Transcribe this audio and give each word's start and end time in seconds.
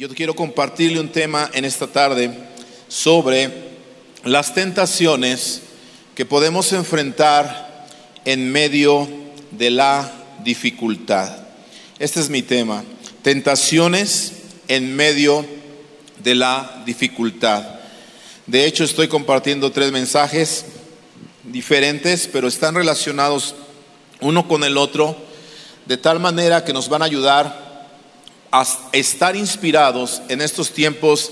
yo 0.00 0.08
quiero 0.08 0.34
compartirle 0.34 0.98
un 0.98 1.10
tema 1.10 1.50
en 1.52 1.66
esta 1.66 1.86
tarde 1.86 2.32
sobre 2.88 3.50
las 4.24 4.54
tentaciones 4.54 5.60
que 6.14 6.24
podemos 6.24 6.72
enfrentar 6.72 7.86
en 8.24 8.50
medio 8.50 9.06
de 9.50 9.70
la 9.70 10.10
dificultad. 10.42 11.36
Este 11.98 12.18
es 12.18 12.30
mi 12.30 12.40
tema, 12.40 12.82
tentaciones 13.20 14.32
en 14.68 14.96
medio 14.96 15.44
de 16.24 16.34
la 16.34 16.82
dificultad. 16.86 17.62
De 18.46 18.64
hecho, 18.64 18.84
estoy 18.84 19.06
compartiendo 19.06 19.70
tres 19.70 19.92
mensajes 19.92 20.64
diferentes, 21.44 22.26
pero 22.26 22.48
están 22.48 22.74
relacionados 22.74 23.54
uno 24.22 24.48
con 24.48 24.64
el 24.64 24.78
otro, 24.78 25.14
de 25.84 25.98
tal 25.98 26.20
manera 26.20 26.64
que 26.64 26.72
nos 26.72 26.88
van 26.88 27.02
a 27.02 27.04
ayudar 27.04 27.69
a 28.52 28.64
estar 28.92 29.36
inspirados 29.36 30.22
en 30.28 30.40
estos 30.40 30.70
tiempos 30.70 31.30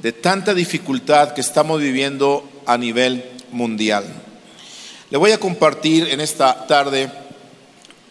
de 0.00 0.12
tanta 0.12 0.54
dificultad 0.54 1.32
que 1.32 1.40
estamos 1.40 1.80
viviendo 1.80 2.48
a 2.66 2.78
nivel 2.78 3.24
mundial. 3.50 4.04
Le 5.10 5.18
voy 5.18 5.32
a 5.32 5.40
compartir 5.40 6.08
en 6.08 6.20
esta 6.20 6.66
tarde 6.66 7.10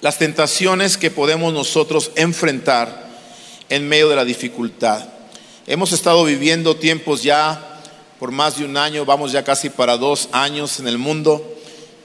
las 0.02 0.18
tentaciones 0.18 0.98
que 0.98 1.12
podemos 1.12 1.54
nosotros 1.54 2.12
enfrentar 2.16 3.08
en 3.70 3.88
medio 3.88 4.10
de 4.10 4.16
la 4.16 4.26
dificultad. 4.26 5.08
Hemos 5.66 5.92
estado 5.92 6.24
viviendo 6.26 6.76
tiempos 6.76 7.24
ya 7.24 7.82
por 8.20 8.32
más 8.32 8.58
de 8.58 8.66
un 8.66 8.76
año, 8.76 9.06
vamos 9.06 9.32
ya 9.32 9.44
casi 9.44 9.70
para 9.70 9.96
dos 9.96 10.28
años 10.34 10.80
en 10.80 10.88
el 10.88 10.98
mundo 10.98 11.56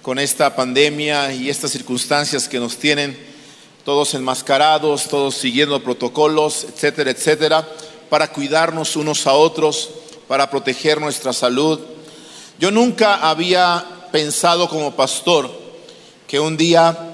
con 0.00 0.18
esta 0.18 0.54
pandemia 0.54 1.32
y 1.32 1.50
estas 1.50 1.72
circunstancias 1.72 2.48
que 2.48 2.60
nos 2.60 2.76
tienen 2.76 3.33
todos 3.84 4.14
enmascarados, 4.14 5.08
todos 5.08 5.34
siguiendo 5.34 5.82
protocolos, 5.82 6.64
etcétera, 6.64 7.10
etcétera, 7.10 7.68
para 8.08 8.32
cuidarnos 8.32 8.96
unos 8.96 9.26
a 9.26 9.34
otros, 9.34 9.90
para 10.26 10.48
proteger 10.50 11.00
nuestra 11.00 11.32
salud. 11.32 11.78
Yo 12.58 12.70
nunca 12.70 13.16
había 13.16 13.84
pensado 14.10 14.68
como 14.68 14.96
pastor 14.96 15.50
que 16.26 16.40
un 16.40 16.56
día 16.56 17.10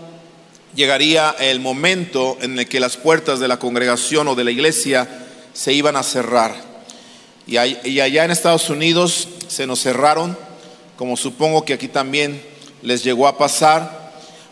llegaría 0.75 1.35
el 1.41 1.59
momento 1.59 2.39
en 2.41 2.59
el 2.59 2.69
que 2.69 2.79
las 2.79 2.97
puertas 2.97 3.41
de 3.41 3.49
la 3.49 3.59
congregación 3.59 4.29
o 4.29 4.37
de 4.37 4.45
la 4.45 4.53
iglesia 4.53 5.27
se 5.53 5.73
iban 5.73 5.97
a 5.97 6.05
cerrar. 6.05 6.55
Y 7.47 7.57
allá 7.57 8.25
en 8.25 8.31
Estados 8.31 8.71
Unidos 8.71 9.27
se 9.49 9.67
nos 9.67 9.81
cerraron, 9.81 10.39
como 10.97 11.17
supongo 11.17 11.65
que 11.65 11.75
aquí 11.75 11.89
también 11.89 12.41
les 12.83 13.03
llegó 13.03 13.27
a 13.27 13.37
pasar 13.37 14.00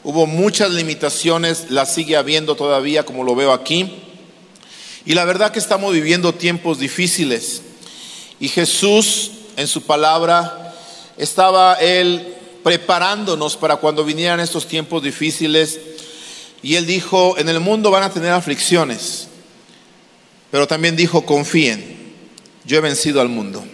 Hubo 0.05 0.27
muchas 0.27 0.71
limitaciones, 0.71 1.71
las 1.71 1.93
sigue 1.93 2.17
habiendo 2.17 2.55
todavía, 2.55 3.05
como 3.05 3.25
lo 3.25 3.35
veo 3.35 3.53
aquí. 3.53 3.93
Y 5.05 5.15
la 5.15 5.25
verdad 5.25 5.51
que 5.51 5.59
estamos 5.59 5.93
viviendo 5.93 6.35
tiempos 6.35 6.79
difíciles. 6.79 7.63
Y 8.39 8.49
Jesús, 8.49 9.33
en 9.57 9.67
su 9.67 9.83
palabra, 9.83 10.75
estaba 11.17 11.75
Él 11.75 12.35
preparándonos 12.63 13.57
para 13.57 13.77
cuando 13.77 14.05
vinieran 14.05 14.39
estos 14.39 14.69
tiempos 14.69 15.03
difíciles. 15.03 15.81
Y 16.63 16.77
Él 16.77 16.87
dijo, 16.87 17.37
en 17.39 17.49
el 17.49 17.59
mundo 17.59 17.91
van 17.91 18.05
a 18.05 18.11
tener 18.11 18.31
aflicciones. 18.31 19.29
Pero 20.51 20.67
también 20.67 20.95
dijo, 20.95 21.27
confíen, 21.27 22.15
yo 22.65 22.79
he 22.79 22.81
vencido 22.81 23.21
al 23.21 23.29
mundo. 23.29 23.65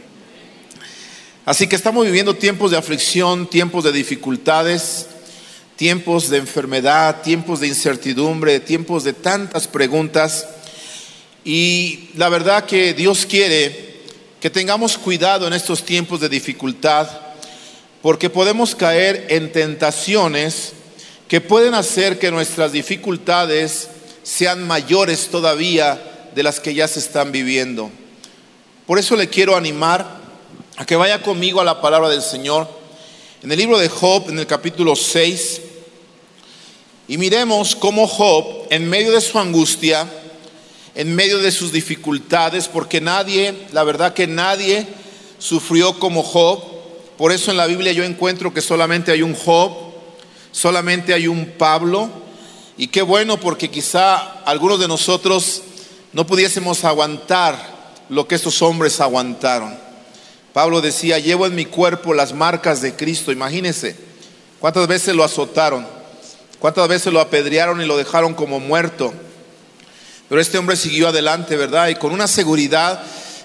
Así 1.45 1.67
que 1.67 1.77
estamos 1.77 2.07
viviendo 2.07 2.35
tiempos 2.35 2.71
de 2.71 2.79
aflicción, 2.79 3.47
tiempos 3.47 3.85
de 3.85 3.93
dificultades 3.93 5.09
tiempos 5.77 6.29
de 6.31 6.39
enfermedad, 6.39 7.23
tiempos 7.23 7.61
de 7.61 7.69
incertidumbre, 7.69 8.61
tiempos 8.61 9.05
de 9.05 9.13
tantas 9.13 9.67
preguntas. 9.67 10.47
Y 11.45 12.11
la 12.17 12.29
verdad 12.29 12.67
que 12.67 12.95
Dios 12.95 13.27
quiere 13.27 13.95
que 14.41 14.51
tengamos 14.51 14.99
cuidado 14.99 15.47
en 15.47 15.53
estos 15.53 15.85
tiempos 15.85 16.21
de 16.21 16.29
dificultad, 16.29 17.09
porque 18.03 18.29
podemos 18.31 18.75
caer 18.75 19.27
en 19.31 19.51
tentaciones 19.53 20.73
que 21.29 21.41
pueden 21.41 21.75
hacer 21.75 22.19
que 22.19 22.31
nuestras 22.31 22.73
dificultades 22.73 23.89
sean 24.23 24.67
mayores 24.67 25.29
todavía 25.29 26.01
de 26.35 26.43
las 26.43 26.61
que 26.61 26.75
ya 26.75 26.87
se 26.87 26.99
están 26.99 27.33
viviendo. 27.33 27.91
Por 28.87 28.99
eso 28.99 29.17
le 29.17 29.29
quiero 29.29 29.57
animar 29.57 30.21
a 30.77 30.85
que 30.85 30.97
vaya 30.97 31.23
conmigo 31.23 31.61
a 31.61 31.65
la 31.65 31.81
palabra 31.81 32.11
del 32.11 32.23
Señor. 32.23 32.69
En 33.45 33.53
el 33.53 33.59
libro 33.59 33.79
de 33.79 33.91
Job, 33.91 34.31
en 34.31 34.39
el 34.39 34.47
capítulo 34.47 34.97
6, 34.97 35.61
y 37.09 37.19
miremos 37.19 37.77
cómo 37.77 38.09
Job, 38.09 38.47
en 38.71 38.89
medio 38.89 39.13
de 39.13 39.21
su 39.21 39.39
angustia, 39.39 40.09
en 40.95 41.15
medio 41.15 41.37
de 41.37 41.53
sus 41.53 41.71
dificultades, 41.71 42.69
porque 42.69 43.03
nadie, 43.03 43.67
la 43.73 43.85
verdad 43.85 44.15
que 44.15 44.27
nadie 44.27 44.87
sufrió 45.39 45.99
como 45.99 46.23
Job, 46.23 46.65
por 47.19 47.33
eso 47.33 47.51
en 47.51 47.59
la 47.59 47.67
Biblia 47.67 47.93
yo 47.93 48.03
encuentro 48.03 48.55
que 48.55 48.63
solamente 48.63 49.13
hay 49.13 49.21
un 49.21 49.35
Job, 49.35 49.73
solamente 50.51 51.13
hay 51.13 51.29
un 51.29 51.45
Pablo, 51.59 52.09
y 52.79 52.87
qué 52.87 53.03
bueno 53.03 53.39
porque 53.39 53.71
quizá 53.71 54.17
algunos 54.47 54.81
de 54.81 54.89
nosotros 54.89 55.61
no 56.15 56.27
pudiésemos 56.27 56.83
aguantar 56.85 57.59
lo 58.09 58.27
que 58.27 58.37
estos 58.37 58.63
hombres 58.63 59.03
aguantaron. 59.03 59.84
Pablo 60.55 60.81
decía, 60.81 61.19
llevo 61.19 61.47
en 61.47 61.55
mi 61.55 61.67
cuerpo 61.67 62.15
las 62.15 62.33
marcas 62.33 62.81
de 62.81 62.95
Cristo, 62.95 63.31
imagínense 63.31 63.95
cuántas 64.61 64.87
veces 64.89 65.15
lo 65.15 65.25
azotaron 65.25 65.87
¿Cuántas 66.65 66.89
veces 66.89 67.13
lo 67.13 67.21
apedrearon 67.21 67.83
y 67.83 67.85
lo 67.85 67.99
dejaron 67.99 68.33
como 68.33 68.59
muerto? 68.59 69.13
Pero 70.31 70.41
este 70.41 70.57
hombre 70.57 70.77
siguió 70.77 71.09
adelante, 71.09 71.59
¿verdad? 71.59 71.89
Y 71.89 71.97
con 71.97 72.11
una 72.11 72.27
seguridad 72.27 73.03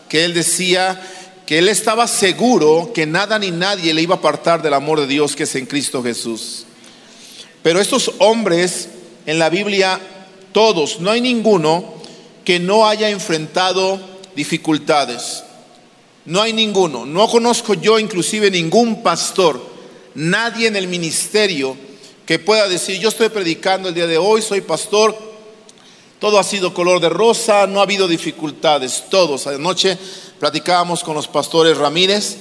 que 0.07 0.23
él 0.23 0.33
decía 0.33 1.01
que 1.45 1.57
él 1.57 1.67
estaba 1.67 2.07
seguro 2.07 2.93
que 2.93 3.05
nada 3.05 3.37
ni 3.37 3.51
nadie 3.51 3.93
le 3.93 4.03
iba 4.03 4.15
a 4.15 4.19
apartar 4.19 4.61
del 4.61 4.73
amor 4.73 5.01
de 5.01 5.07
Dios 5.07 5.35
que 5.35 5.43
es 5.43 5.53
en 5.55 5.65
Cristo 5.65 6.01
Jesús. 6.01 6.63
Pero 7.61 7.81
estos 7.81 8.09
hombres 8.19 8.87
en 9.25 9.37
la 9.37 9.49
Biblia, 9.49 9.99
todos, 10.53 11.01
no 11.01 11.11
hay 11.11 11.19
ninguno 11.19 11.95
que 12.45 12.57
no 12.61 12.87
haya 12.87 13.09
enfrentado 13.09 13.99
dificultades. 14.33 15.43
No 16.25 16.41
hay 16.41 16.53
ninguno. 16.53 17.05
No 17.05 17.27
conozco 17.27 17.73
yo 17.73 17.99
inclusive 17.99 18.51
ningún 18.51 19.01
pastor, 19.03 19.61
nadie 20.15 20.67
en 20.67 20.75
el 20.75 20.87
ministerio 20.87 21.75
que 22.25 22.39
pueda 22.39 22.67
decir, 22.67 22.99
yo 22.99 23.09
estoy 23.09 23.29
predicando 23.29 23.89
el 23.89 23.95
día 23.95 24.05
de 24.05 24.17
hoy, 24.17 24.41
soy 24.41 24.61
pastor, 24.61 25.17
todo 26.19 26.37
ha 26.37 26.43
sido 26.43 26.73
color 26.73 26.99
de 26.99 27.09
rosa, 27.09 27.65
no 27.65 27.79
ha 27.79 27.83
habido 27.83 28.07
dificultades, 28.07 29.05
todos. 29.09 29.47
Anoche 29.47 29.97
platicábamos 30.39 31.03
con 31.03 31.15
los 31.15 31.27
pastores 31.27 31.77
Ramírez 31.77 32.37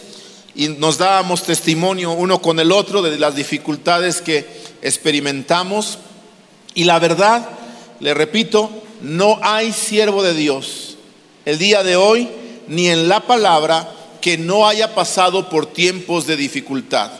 y 0.54 0.68
nos 0.68 0.98
dábamos 0.98 1.44
testimonio 1.44 2.12
uno 2.12 2.42
con 2.42 2.58
el 2.60 2.72
otro 2.72 3.00
de 3.00 3.18
las 3.18 3.36
dificultades 3.36 4.20
que 4.20 4.44
experimentamos. 4.82 5.98
Y 6.74 6.84
la 6.84 6.98
verdad, 6.98 7.48
le 8.00 8.12
repito, 8.14 8.70
no 9.00 9.38
hay 9.42 9.72
siervo 9.72 10.22
de 10.22 10.34
Dios 10.34 10.96
el 11.44 11.56
día 11.56 11.82
de 11.82 11.96
hoy 11.96 12.28
ni 12.68 12.88
en 12.88 13.08
la 13.08 13.26
palabra 13.26 13.92
que 14.20 14.38
no 14.38 14.66
haya 14.66 14.94
pasado 14.94 15.48
por 15.48 15.66
tiempos 15.66 16.26
de 16.26 16.36
dificultad. 16.36 17.10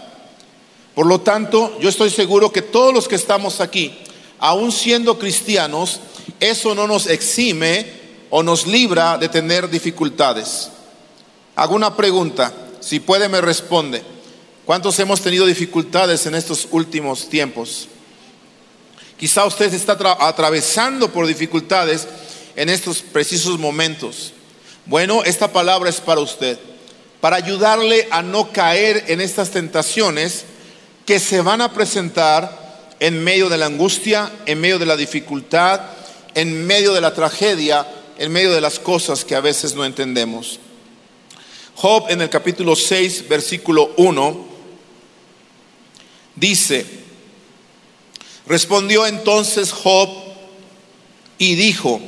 Por 0.94 1.06
lo 1.06 1.20
tanto, 1.20 1.78
yo 1.80 1.88
estoy 1.88 2.10
seguro 2.10 2.52
que 2.52 2.62
todos 2.62 2.92
los 2.92 3.06
que 3.06 3.14
estamos 3.14 3.60
aquí, 3.60 3.96
aun 4.38 4.72
siendo 4.72 5.18
cristianos, 5.18 6.00
eso 6.40 6.74
no 6.74 6.86
nos 6.86 7.06
exime 7.06 7.86
o 8.30 8.42
nos 8.42 8.66
libra 8.66 9.16
de 9.16 9.28
tener 9.28 9.70
dificultades. 9.70 10.70
Hago 11.56 11.74
una 11.74 11.96
pregunta, 11.96 12.52
si 12.80 13.00
puede 13.00 13.28
me 13.28 13.40
responde. 13.40 14.02
¿Cuántos 14.64 14.98
hemos 14.98 15.22
tenido 15.22 15.46
dificultades 15.46 16.26
en 16.26 16.34
estos 16.34 16.68
últimos 16.72 17.28
tiempos? 17.28 17.88
Quizá 19.16 19.46
usted 19.46 19.72
está 19.72 19.96
atravesando 20.20 21.10
por 21.10 21.26
dificultades 21.26 22.06
en 22.54 22.68
estos 22.68 23.02
precisos 23.02 23.58
momentos. 23.58 24.32
Bueno, 24.88 25.22
esta 25.22 25.52
palabra 25.52 25.90
es 25.90 26.00
para 26.00 26.22
usted, 26.22 26.58
para 27.20 27.36
ayudarle 27.36 28.08
a 28.10 28.22
no 28.22 28.52
caer 28.52 29.04
en 29.08 29.20
estas 29.20 29.50
tentaciones 29.50 30.46
que 31.04 31.20
se 31.20 31.42
van 31.42 31.60
a 31.60 31.74
presentar 31.74 32.96
en 32.98 33.22
medio 33.22 33.50
de 33.50 33.58
la 33.58 33.66
angustia, 33.66 34.32
en 34.46 34.58
medio 34.58 34.78
de 34.78 34.86
la 34.86 34.96
dificultad, 34.96 35.82
en 36.34 36.66
medio 36.66 36.94
de 36.94 37.02
la 37.02 37.12
tragedia, 37.12 37.86
en 38.16 38.32
medio 38.32 38.50
de 38.50 38.62
las 38.62 38.78
cosas 38.78 39.26
que 39.26 39.34
a 39.34 39.42
veces 39.42 39.74
no 39.74 39.84
entendemos. 39.84 40.58
Job 41.74 42.06
en 42.08 42.22
el 42.22 42.30
capítulo 42.30 42.74
6, 42.74 43.28
versículo 43.28 43.92
1, 43.98 44.46
dice, 46.34 46.86
respondió 48.46 49.06
entonces 49.06 49.70
Job 49.70 50.08
y 51.36 51.56
dijo, 51.56 52.00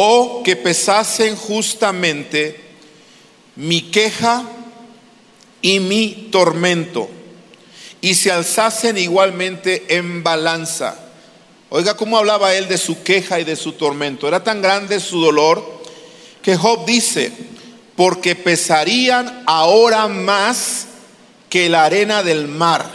oh 0.00 0.42
que 0.44 0.54
pesasen 0.54 1.34
justamente 1.34 2.60
mi 3.56 3.90
queja 3.90 4.44
y 5.60 5.80
mi 5.80 6.28
tormento 6.30 7.08
y 8.00 8.14
se 8.14 8.30
alzasen 8.30 8.96
igualmente 8.96 9.96
en 9.96 10.22
balanza. 10.22 10.96
Oiga 11.68 11.96
cómo 11.96 12.16
hablaba 12.16 12.54
él 12.54 12.68
de 12.68 12.78
su 12.78 13.02
queja 13.02 13.40
y 13.40 13.44
de 13.44 13.56
su 13.56 13.72
tormento. 13.72 14.28
Era 14.28 14.44
tan 14.44 14.62
grande 14.62 15.00
su 15.00 15.20
dolor 15.20 15.64
que 16.42 16.56
Job 16.56 16.86
dice, 16.86 17.32
porque 17.96 18.36
pesarían 18.36 19.42
ahora 19.46 20.06
más 20.06 20.86
que 21.50 21.68
la 21.68 21.86
arena 21.86 22.22
del 22.22 22.46
mar. 22.46 22.88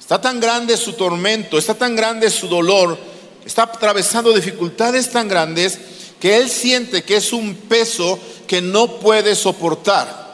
Está 0.00 0.22
tan 0.22 0.40
grande 0.40 0.78
su 0.78 0.94
tormento, 0.94 1.58
está 1.58 1.74
tan 1.74 1.94
grande 1.94 2.30
su 2.30 2.48
dolor, 2.48 2.98
está 3.46 3.62
atravesando 3.62 4.34
dificultades 4.34 5.10
tan 5.10 5.28
grandes 5.28 5.78
que 6.20 6.36
él 6.36 6.50
siente 6.50 7.04
que 7.04 7.16
es 7.16 7.32
un 7.32 7.54
peso 7.54 8.18
que 8.48 8.60
no 8.60 8.98
puede 8.98 9.36
soportar. 9.36 10.26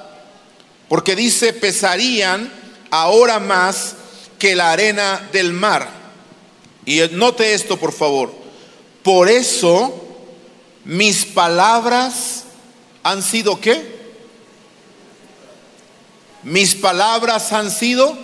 Porque 0.88 1.14
dice, 1.14 1.52
pesarían 1.52 2.50
ahora 2.90 3.38
más 3.38 3.94
que 4.38 4.56
la 4.56 4.72
arena 4.72 5.28
del 5.32 5.52
mar. 5.52 5.90
Y 6.86 7.00
note 7.12 7.52
esto, 7.52 7.78
por 7.78 7.92
favor. 7.92 8.32
Por 9.02 9.28
eso 9.28 9.92
mis 10.84 11.26
palabras 11.26 12.44
han 13.02 13.22
sido 13.22 13.60
qué? 13.60 13.92
Mis 16.42 16.74
palabras 16.74 17.52
han 17.52 17.70
sido 17.70 18.16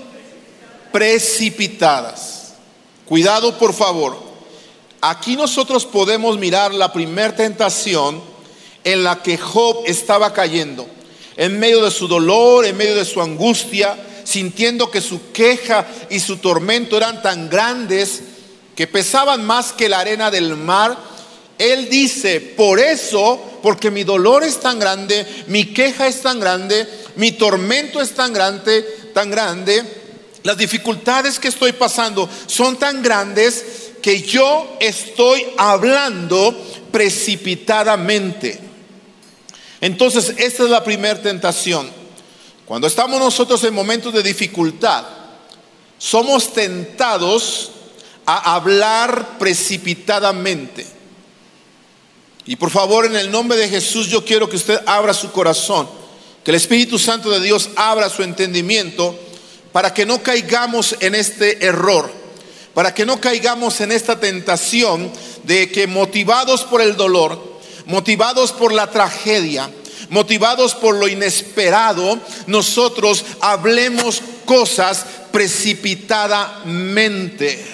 precipitadas. 0.93 2.55
Cuidado, 3.06 3.58
por 3.58 3.75
favor. 3.75 4.28
Aquí 5.00 5.37
nosotros 5.37 5.87
podemos 5.87 6.39
mirar 6.39 6.75
la 6.75 6.93
primera 6.93 7.35
tentación 7.35 8.21
en 8.83 9.05
la 9.05 9.23
que 9.23 9.39
Job 9.39 9.85
estaba 9.87 10.33
cayendo. 10.33 10.89
En 11.37 11.59
medio 11.61 11.85
de 11.85 11.91
su 11.91 12.09
dolor, 12.09 12.65
en 12.65 12.77
medio 12.77 12.97
de 12.97 13.05
su 13.05 13.23
angustia, 13.23 13.97
sintiendo 14.25 14.91
que 14.91 15.00
su 15.00 15.31
queja 15.31 15.87
y 16.11 16.19
su 16.19 16.39
tormento 16.39 16.97
eran 16.97 17.23
tan 17.23 17.49
grandes 17.49 18.21
que 18.75 18.87
pesaban 18.87 19.45
más 19.45 19.73
que 19.73 19.89
la 19.89 20.00
arena 20.00 20.31
del 20.31 20.56
mar, 20.56 20.97
él 21.59 21.89
dice, 21.89 22.41
por 22.41 22.79
eso, 22.79 23.41
porque 23.62 23.91
mi 23.91 24.05
dolor 24.05 24.45
es 24.45 24.61
tan 24.61 24.79
grande, 24.79 25.27
mi 25.49 25.67
queja 25.67 26.06
es 26.06 26.23
tan 26.23 26.39
grande, 26.39 26.87
mi 27.17 27.33
tormento 27.33 28.00
es 28.00 28.15
tan 28.15 28.33
grande, 28.33 28.83
tan 29.12 29.31
grande, 29.31 29.83
las 30.45 30.56
dificultades 30.56 31.39
que 31.39 31.49
estoy 31.49 31.73
pasando 31.73 32.29
son 32.47 32.77
tan 32.77 33.03
grandes 33.03 33.88
que 34.03 34.23
yo 34.23 34.77
estoy 34.81 35.47
hablando 35.56 36.56
precipitadamente. 36.91 38.59
Entonces, 39.81 40.35
esta 40.39 40.65
es 40.65 40.71
la 40.71 40.83
primera 40.85 41.21
tentación. 41.21 41.91
Cuando 42.65 42.87
estamos 42.87 43.19
nosotros 43.21 43.62
en 43.65 43.75
momentos 43.75 44.12
de 44.12 44.23
dificultad, 44.23 45.05
somos 45.99 46.53
tentados 46.53 47.71
a 48.27 48.55
hablar 48.55 49.39
precipitadamente. 49.39 50.87
Y 52.45 52.56
por 52.56 52.71
favor, 52.71 53.06
en 53.06 53.17
el 53.17 53.31
nombre 53.31 53.59
de 53.59 53.69
Jesús, 53.69 54.09
yo 54.09 54.25
quiero 54.25 54.49
que 54.49 54.56
usted 54.56 54.81
abra 54.87 55.15
su 55.15 55.31
corazón, 55.33 55.89
que 56.45 56.50
el 56.50 56.56
Espíritu 56.56 56.99
Santo 56.99 57.31
de 57.31 57.41
Dios 57.41 57.71
abra 57.77 58.09
su 58.09 58.23
entendimiento 58.23 59.19
para 59.73 59.93
que 59.93 60.06
no 60.06 60.23
caigamos 60.23 60.97
en 61.00 61.15
este 61.15 61.65
error, 61.65 62.11
para 62.75 62.94
que 62.94 63.06
no 63.06 63.20
caigamos 63.20 63.81
en 63.81 63.93
esta 63.93 64.20
tentación 64.20 65.11
de 65.44 65.70
que 65.70 65.87
motivados 65.87 66.65
por 66.65 66.81
el 66.81 66.97
dolor, 66.97 67.61
motivados 67.87 68.53
por 68.53 68.73
la 68.73 68.91
tragedia, 68.91 69.70
motivados 70.11 70.75
por 70.75 70.94
lo 70.94 71.09
inesperado, 71.09 72.19
nosotros 72.47 73.25
hablemos 73.41 74.23
cosas 74.44 75.06
precipitadamente. 75.31 77.65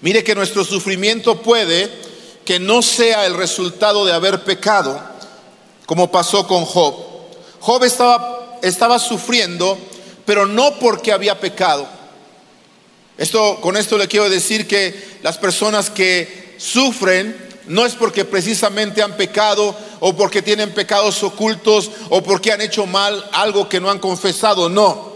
Mire 0.00 0.24
que 0.24 0.34
nuestro 0.34 0.64
sufrimiento 0.64 1.42
puede 1.42 1.90
que 2.44 2.58
no 2.58 2.82
sea 2.82 3.26
el 3.26 3.36
resultado 3.36 4.06
de 4.06 4.12
haber 4.12 4.44
pecado, 4.44 5.00
como 5.86 6.10
pasó 6.10 6.46
con 6.46 6.64
Job. 6.64 6.94
Job 7.60 7.84
estaba, 7.84 8.58
estaba 8.62 8.98
sufriendo, 8.98 9.78
pero 10.24 10.46
no 10.46 10.78
porque 10.78 11.12
había 11.12 11.38
pecado. 11.38 11.86
Esto, 13.20 13.60
con 13.60 13.76
esto 13.76 13.98
le 13.98 14.08
quiero 14.08 14.30
decir 14.30 14.66
que 14.66 15.18
las 15.22 15.36
personas 15.36 15.90
que 15.90 16.54
sufren 16.56 17.36
no 17.66 17.84
es 17.84 17.94
porque 17.94 18.24
precisamente 18.24 19.02
han 19.02 19.14
pecado 19.18 19.76
o 20.00 20.16
porque 20.16 20.40
tienen 20.40 20.72
pecados 20.72 21.22
ocultos 21.22 21.90
o 22.08 22.22
porque 22.22 22.50
han 22.50 22.62
hecho 22.62 22.86
mal 22.86 23.22
algo 23.32 23.68
que 23.68 23.78
no 23.78 23.90
han 23.90 23.98
confesado, 23.98 24.70
no. 24.70 25.12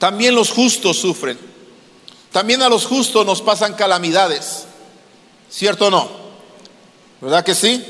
También 0.00 0.34
los 0.34 0.50
justos 0.50 0.96
sufren. 0.96 1.38
También 2.32 2.60
a 2.60 2.68
los 2.68 2.86
justos 2.86 3.24
nos 3.24 3.40
pasan 3.40 3.74
calamidades. 3.74 4.64
¿Cierto 5.48 5.86
o 5.86 5.90
no? 5.92 6.10
¿Verdad 7.20 7.44
que 7.44 7.54
sí? 7.54 7.84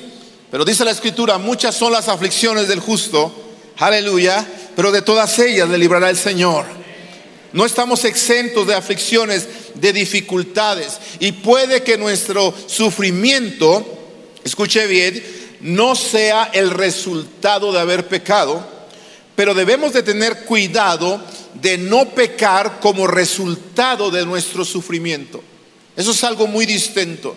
Pero 0.51 0.67
dice 0.67 0.85
la 0.85 0.91
escritura, 0.91 1.39
muchas 1.39 1.75
son 1.75 1.93
las 1.93 2.09
aflicciones 2.09 2.69
del 2.69 2.81
justo, 2.81 3.33
aleluya, 3.79 4.47
pero 4.77 4.93
de 4.93 5.01
todas 5.01 5.39
ellas 5.39 5.71
le 5.71 5.79
librará 5.79 6.11
el 6.11 6.19
Señor. 6.19 6.80
No 7.53 7.65
estamos 7.65 8.05
exentos 8.05 8.67
de 8.67 8.75
aflicciones, 8.75 9.49
de 9.75 9.93
dificultades. 9.93 10.99
Y 11.19 11.33
puede 11.33 11.83
que 11.83 11.99
nuestro 11.99 12.55
sufrimiento, 12.67 13.85
escuche 14.45 14.87
bien, 14.87 15.23
no 15.61 15.95
sea 15.95 16.51
el 16.53 16.71
resultado 16.71 17.73
de 17.73 17.81
haber 17.81 18.09
pecado, 18.09 18.65
pero 19.35 19.55
debemos 19.55 19.93
de 19.93 20.03
tener 20.03 20.45
cuidado 20.45 21.21
de 21.55 21.79
no 21.79 22.11
pecar 22.11 22.79
como 22.81 23.07
resultado 23.07 24.11
de 24.11 24.25
nuestro 24.25 24.65
sufrimiento. 24.65 25.43
Eso 25.97 26.13
es 26.13 26.25
algo 26.25 26.47
muy 26.47 26.67
distinto. 26.67 27.37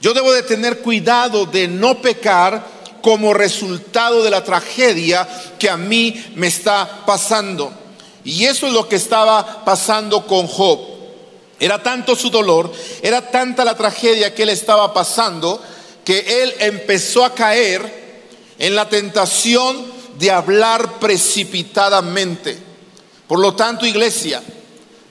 Yo 0.00 0.12
debo 0.12 0.32
de 0.32 0.42
tener 0.42 0.78
cuidado 0.80 1.46
de 1.46 1.66
no 1.66 2.02
pecar 2.02 2.66
como 3.00 3.34
resultado 3.34 4.22
de 4.22 4.30
la 4.30 4.44
tragedia 4.44 5.26
que 5.58 5.68
a 5.68 5.76
mí 5.76 6.24
me 6.36 6.46
está 6.46 7.04
pasando. 7.06 7.83
Y 8.24 8.44
eso 8.44 8.66
es 8.66 8.72
lo 8.72 8.88
que 8.88 8.96
estaba 8.96 9.64
pasando 9.64 10.26
con 10.26 10.46
Job. 10.46 10.80
Era 11.60 11.82
tanto 11.82 12.16
su 12.16 12.30
dolor, 12.30 12.72
era 13.02 13.30
tanta 13.30 13.64
la 13.64 13.76
tragedia 13.76 14.34
que 14.34 14.42
él 14.42 14.48
estaba 14.48 14.92
pasando, 14.92 15.62
que 16.04 16.42
él 16.42 16.54
empezó 16.58 17.24
a 17.24 17.34
caer 17.34 18.04
en 18.58 18.74
la 18.74 18.88
tentación 18.88 19.86
de 20.18 20.30
hablar 20.30 20.98
precipitadamente. 20.98 22.58
Por 23.28 23.40
lo 23.40 23.54
tanto, 23.54 23.86
iglesia, 23.86 24.42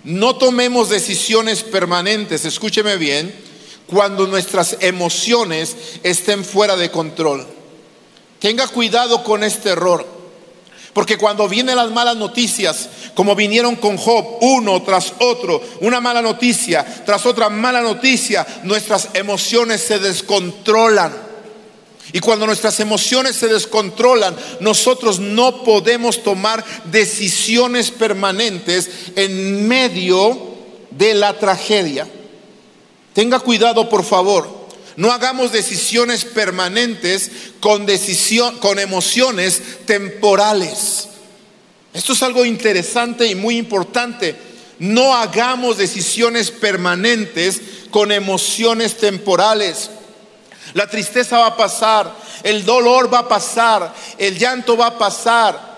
no 0.03 0.35
tomemos 0.35 0.89
decisiones 0.89 1.63
permanentes, 1.63 2.45
escúcheme 2.45 2.97
bien, 2.97 3.33
cuando 3.87 4.27
nuestras 4.27 4.77
emociones 4.79 5.75
estén 6.03 6.43
fuera 6.43 6.75
de 6.75 6.91
control. 6.91 7.45
Tenga 8.39 8.67
cuidado 8.67 9.23
con 9.23 9.43
este 9.43 9.69
error. 9.69 10.12
Porque 10.93 11.17
cuando 11.17 11.49
vienen 11.49 11.75
las 11.75 11.91
malas 11.91 12.15
noticias, 12.17 12.87
como 13.15 13.35
vinieron 13.35 13.75
con 13.75 13.97
Job, 13.97 14.37
uno 14.41 14.81
tras 14.83 15.13
otro, 15.19 15.61
una 15.81 15.99
mala 15.99 16.21
noticia 16.21 16.85
tras 17.05 17.25
otra 17.25 17.49
mala 17.49 17.81
noticia, 17.81 18.45
nuestras 18.63 19.09
emociones 19.13 19.81
se 19.81 19.99
descontrolan. 19.99 21.13
Y 22.11 22.19
cuando 22.19 22.45
nuestras 22.45 22.79
emociones 22.79 23.35
se 23.35 23.47
descontrolan, 23.47 24.35
nosotros 24.59 25.19
no 25.19 25.63
podemos 25.63 26.21
tomar 26.21 26.63
decisiones 26.85 27.89
permanentes 27.89 28.89
en 29.15 29.67
medio 29.67 30.53
de 30.91 31.15
la 31.15 31.39
tragedia. 31.39 32.07
Tenga 33.13 33.39
cuidado, 33.39 33.89
por 33.89 34.03
favor. 34.03 34.62
No 34.95 35.11
hagamos 35.11 35.51
decisiones 35.51 36.25
permanentes 36.25 37.31
con, 37.59 37.87
con 38.59 38.79
emociones 38.79 39.61
temporales. 39.85 41.07
Esto 41.93 42.13
es 42.13 42.23
algo 42.23 42.45
interesante 42.45 43.27
y 43.27 43.35
muy 43.35 43.57
importante. 43.57 44.35
No 44.79 45.15
hagamos 45.15 45.77
decisiones 45.77 46.51
permanentes 46.51 47.61
con 47.91 48.11
emociones 48.11 48.97
temporales. 48.97 49.89
La 50.73 50.87
tristeza 50.87 51.37
va 51.37 51.47
a 51.47 51.57
pasar, 51.57 52.15
el 52.41 52.65
dolor 52.65 53.13
va 53.13 53.19
a 53.19 53.27
pasar, 53.27 53.93
el 54.17 54.37
llanto 54.37 54.75
va 54.75 54.87
a 54.87 54.97
pasar, 54.97 55.72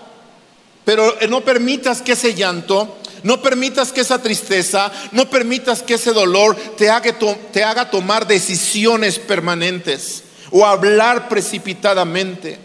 pero 0.86 1.18
no 1.28 1.42
permitas 1.42 2.02
que 2.02 2.14
ese 2.14 2.34
llanto 2.34 2.98
no 3.26 3.42
permitas 3.42 3.92
que 3.92 4.02
esa 4.02 4.22
tristeza, 4.22 4.92
no 5.12 5.28
permitas 5.32 5.82
que 5.82 5.96
ese 5.96 6.14
dolor 6.14 6.56
te 6.78 6.92
haga, 6.92 7.18
te 7.52 7.64
haga 7.64 7.90
tomar 7.90 8.28
decisiones 8.28 9.18
permanentes 9.18 10.22
o 10.52 10.64
hablar 10.64 11.28
precipitadamente. 11.28 12.60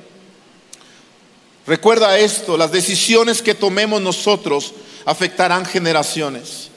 Recuerda 1.67 2.19
esto, 2.19 2.59
las 2.59 2.73
decisiones 2.73 3.41
que 3.41 3.55
tomemos 3.55 4.03
nosotros 4.03 4.75
afectarán 5.07 5.65
generaciones. 5.65 6.69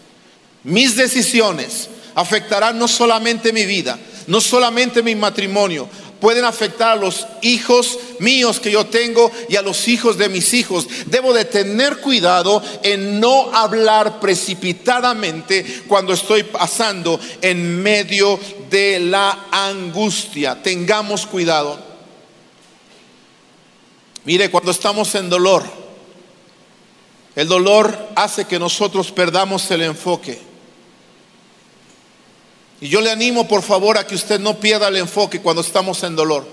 Mis 0.64 0.96
decisiones 0.96 1.90
afectarán 2.16 2.80
no 2.80 2.88
solamente 2.88 3.52
mi 3.52 3.66
vida, 3.66 4.00
no 4.28 4.40
solamente 4.40 5.04
mi 5.04 5.14
matrimonio, 5.14 5.90
pueden 6.24 6.46
afectar 6.46 6.92
a 6.92 6.96
los 6.96 7.28
hijos 7.42 8.00
míos 8.20 8.62
que 8.62 8.72
yo 8.72 8.86
tengo 8.86 9.30
y 9.50 9.58
a 9.58 9.62
los 9.62 9.90
hijos 9.90 10.18
de 10.18 10.30
mis 10.30 10.54
hijos. 10.54 10.88
Debo 11.08 11.34
de 11.34 11.44
tener 11.44 11.98
cuidado 11.98 12.64
en 12.82 13.20
no 13.20 13.54
hablar 13.54 14.22
precipitadamente 14.22 15.84
cuando 15.86 16.14
estoy 16.14 16.44
pasando 16.44 17.20
en 17.42 17.84
medio 17.84 18.40
de 18.70 19.02
la 19.02 19.48
angustia. 19.52 20.64
Tengamos 20.64 21.26
cuidado. 21.26 21.78
Mire, 24.24 24.50
cuando 24.50 24.72
estamos 24.72 25.14
en 25.16 25.30
dolor, 25.30 25.66
el 27.36 27.50
dolor 27.50 28.12
hace 28.16 28.46
que 28.46 28.60
nosotros 28.60 29.12
perdamos 29.12 29.70
el 29.72 29.82
enfoque. 29.82 30.53
Y 32.84 32.90
yo 32.90 33.00
le 33.00 33.12
animo, 33.12 33.48
por 33.48 33.64
favor, 33.64 33.98
a 33.98 34.06
que 34.06 34.14
usted 34.14 34.42
no 34.42 34.60
pierda 34.60 34.90
el 34.90 34.98
enfoque 34.98 35.40
cuando 35.40 35.62
estamos 35.62 36.04
en 36.04 36.18
dolor. 36.18 36.46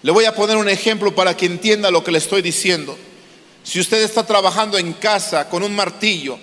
Le 0.00 0.10
voy 0.10 0.24
a 0.24 0.34
poner 0.34 0.56
un 0.56 0.66
ejemplo 0.66 1.14
para 1.14 1.36
que 1.36 1.44
entienda 1.44 1.90
lo 1.90 2.02
que 2.02 2.10
le 2.10 2.16
estoy 2.16 2.40
diciendo. 2.40 2.96
Si 3.62 3.78
usted 3.78 4.02
está 4.02 4.24
trabajando 4.24 4.78
en 4.78 4.94
casa 4.94 5.46
con 5.50 5.62
un 5.62 5.76
martillo, 5.76 6.38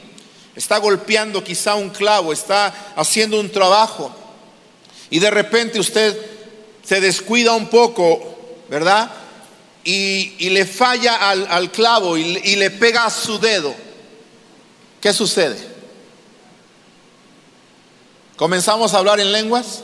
está 0.55 0.77
golpeando 0.77 1.43
quizá 1.43 1.73
un 1.73 1.89
clavo, 1.89 2.31
está 2.31 2.93
haciendo 2.95 3.39
un 3.39 3.49
trabajo 3.49 4.15
y 5.09 5.17
de 5.17 5.31
repente 5.31 5.79
usted 5.79 6.15
se 6.83 7.01
descuida 7.01 7.53
un 7.55 7.69
poco, 7.69 8.37
¿verdad? 8.69 9.09
Y, 9.83 10.49
le 10.51 10.67
falla 10.67 11.31
al, 11.31 11.71
clavo 11.71 12.15
y, 12.15 12.39
y 12.43 12.57
le 12.57 12.69
pega 12.69 13.05
a 13.05 13.09
su 13.09 13.39
dedo. 13.39 13.73
¿Qué 15.01 15.11
sucede? 15.13 15.72
¿Comenzamos 18.43 18.93
a 18.93 18.97
hablar 18.97 19.21
en 19.21 19.31
lenguas? 19.31 19.83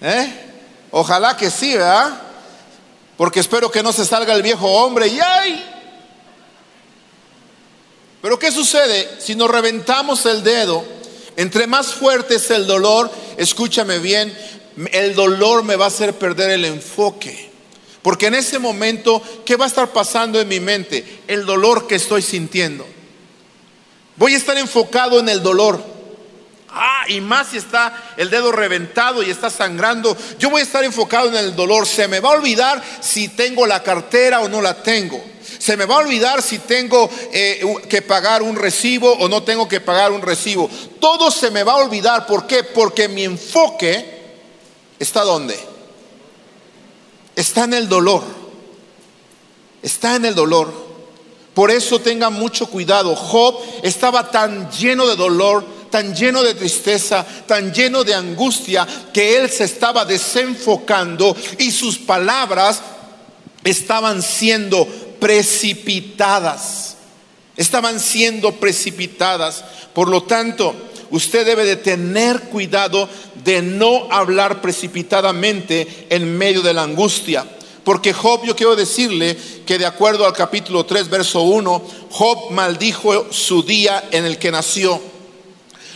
¿Eh? 0.00 0.32
Ojalá 0.90 1.36
que 1.36 1.50
sí, 1.50 1.74
¿verdad? 1.74 2.22
Porque 3.18 3.40
espero 3.40 3.70
que 3.70 3.82
no 3.82 3.92
se 3.92 4.06
salga 4.06 4.32
el 4.32 4.42
viejo 4.42 4.66
hombre 4.66 5.08
y 5.08 5.20
¡ay! 5.20 5.62
Pero 8.22 8.38
¿qué 8.38 8.50
sucede 8.50 9.20
si 9.20 9.34
nos 9.34 9.50
reventamos 9.50 10.24
el 10.24 10.42
dedo? 10.42 10.82
Entre 11.36 11.66
más 11.66 11.88
fuerte 11.88 12.36
es 12.36 12.50
el 12.50 12.66
dolor, 12.66 13.10
escúchame 13.36 13.98
bien, 13.98 14.34
el 14.90 15.14
dolor 15.14 15.64
me 15.64 15.76
va 15.76 15.84
a 15.84 15.88
hacer 15.88 16.14
perder 16.14 16.48
el 16.48 16.64
enfoque. 16.64 17.50
Porque 18.00 18.28
en 18.28 18.36
ese 18.36 18.58
momento, 18.58 19.20
¿qué 19.44 19.56
va 19.56 19.66
a 19.66 19.68
estar 19.68 19.92
pasando 19.92 20.40
en 20.40 20.48
mi 20.48 20.60
mente? 20.60 21.20
El 21.28 21.44
dolor 21.44 21.86
que 21.86 21.96
estoy 21.96 22.22
sintiendo. 22.22 22.86
Voy 24.16 24.34
a 24.34 24.36
estar 24.36 24.56
enfocado 24.56 25.18
en 25.20 25.28
el 25.28 25.42
dolor. 25.42 25.94
Ah, 26.76 27.04
y 27.08 27.20
más 27.20 27.48
si 27.48 27.56
está 27.56 28.14
el 28.16 28.30
dedo 28.30 28.50
reventado 28.50 29.22
y 29.22 29.30
está 29.30 29.48
sangrando, 29.48 30.16
yo 30.40 30.50
voy 30.50 30.60
a 30.60 30.64
estar 30.64 30.82
enfocado 30.82 31.28
en 31.28 31.36
el 31.36 31.54
dolor. 31.54 31.86
Se 31.86 32.08
me 32.08 32.20
va 32.20 32.30
a 32.30 32.38
olvidar 32.38 32.82
si 33.00 33.28
tengo 33.28 33.66
la 33.66 33.82
cartera 33.82 34.40
o 34.40 34.48
no 34.48 34.60
la 34.60 34.82
tengo. 34.82 35.22
Se 35.58 35.76
me 35.76 35.84
va 35.84 35.96
a 35.96 35.98
olvidar 35.98 36.42
si 36.42 36.58
tengo 36.58 37.08
eh, 37.32 37.64
que 37.88 38.02
pagar 38.02 38.42
un 38.42 38.56
recibo 38.56 39.12
o 39.12 39.28
no 39.28 39.44
tengo 39.44 39.68
que 39.68 39.80
pagar 39.80 40.10
un 40.10 40.20
recibo. 40.20 40.68
Todo 41.00 41.30
se 41.30 41.50
me 41.50 41.62
va 41.62 41.72
a 41.72 41.76
olvidar. 41.76 42.26
¿Por 42.26 42.46
qué? 42.46 42.64
Porque 42.64 43.08
mi 43.08 43.24
enfoque 43.24 44.22
está 44.98 45.22
donde? 45.22 45.58
Está 47.36 47.64
en 47.64 47.74
el 47.74 47.88
dolor. 47.88 48.24
Está 49.82 50.16
en 50.16 50.24
el 50.24 50.34
dolor. 50.34 50.93
Por 51.54 51.70
eso 51.70 52.00
tenga 52.00 52.30
mucho 52.30 52.66
cuidado. 52.66 53.14
Job 53.14 53.58
estaba 53.82 54.30
tan 54.30 54.70
lleno 54.72 55.06
de 55.06 55.14
dolor, 55.14 55.64
tan 55.90 56.14
lleno 56.14 56.42
de 56.42 56.54
tristeza, 56.54 57.24
tan 57.46 57.72
lleno 57.72 58.02
de 58.02 58.14
angustia, 58.14 58.86
que 59.12 59.36
él 59.36 59.48
se 59.48 59.64
estaba 59.64 60.04
desenfocando 60.04 61.36
y 61.58 61.70
sus 61.70 61.98
palabras 61.98 62.82
estaban 63.62 64.20
siendo 64.20 64.86
precipitadas. 65.20 66.96
Estaban 67.56 68.00
siendo 68.00 68.52
precipitadas. 68.56 69.64
Por 69.94 70.08
lo 70.08 70.24
tanto, 70.24 70.74
usted 71.10 71.46
debe 71.46 71.64
de 71.64 71.76
tener 71.76 72.40
cuidado 72.42 73.08
de 73.44 73.62
no 73.62 74.08
hablar 74.10 74.60
precipitadamente 74.60 76.06
en 76.10 76.36
medio 76.36 76.62
de 76.62 76.74
la 76.74 76.82
angustia. 76.82 77.46
Porque 77.84 78.12
Job, 78.12 78.44
yo 78.44 78.56
quiero 78.56 78.76
decirle 78.76 79.36
que 79.66 79.78
de 79.78 79.86
acuerdo 79.86 80.26
al 80.26 80.32
capítulo 80.32 80.86
3, 80.86 81.10
verso 81.10 81.42
1, 81.42 81.82
Job 82.10 82.50
maldijo 82.50 83.26
su 83.30 83.62
día 83.62 84.08
en 84.10 84.24
el 84.24 84.38
que 84.38 84.50
nació. 84.50 85.00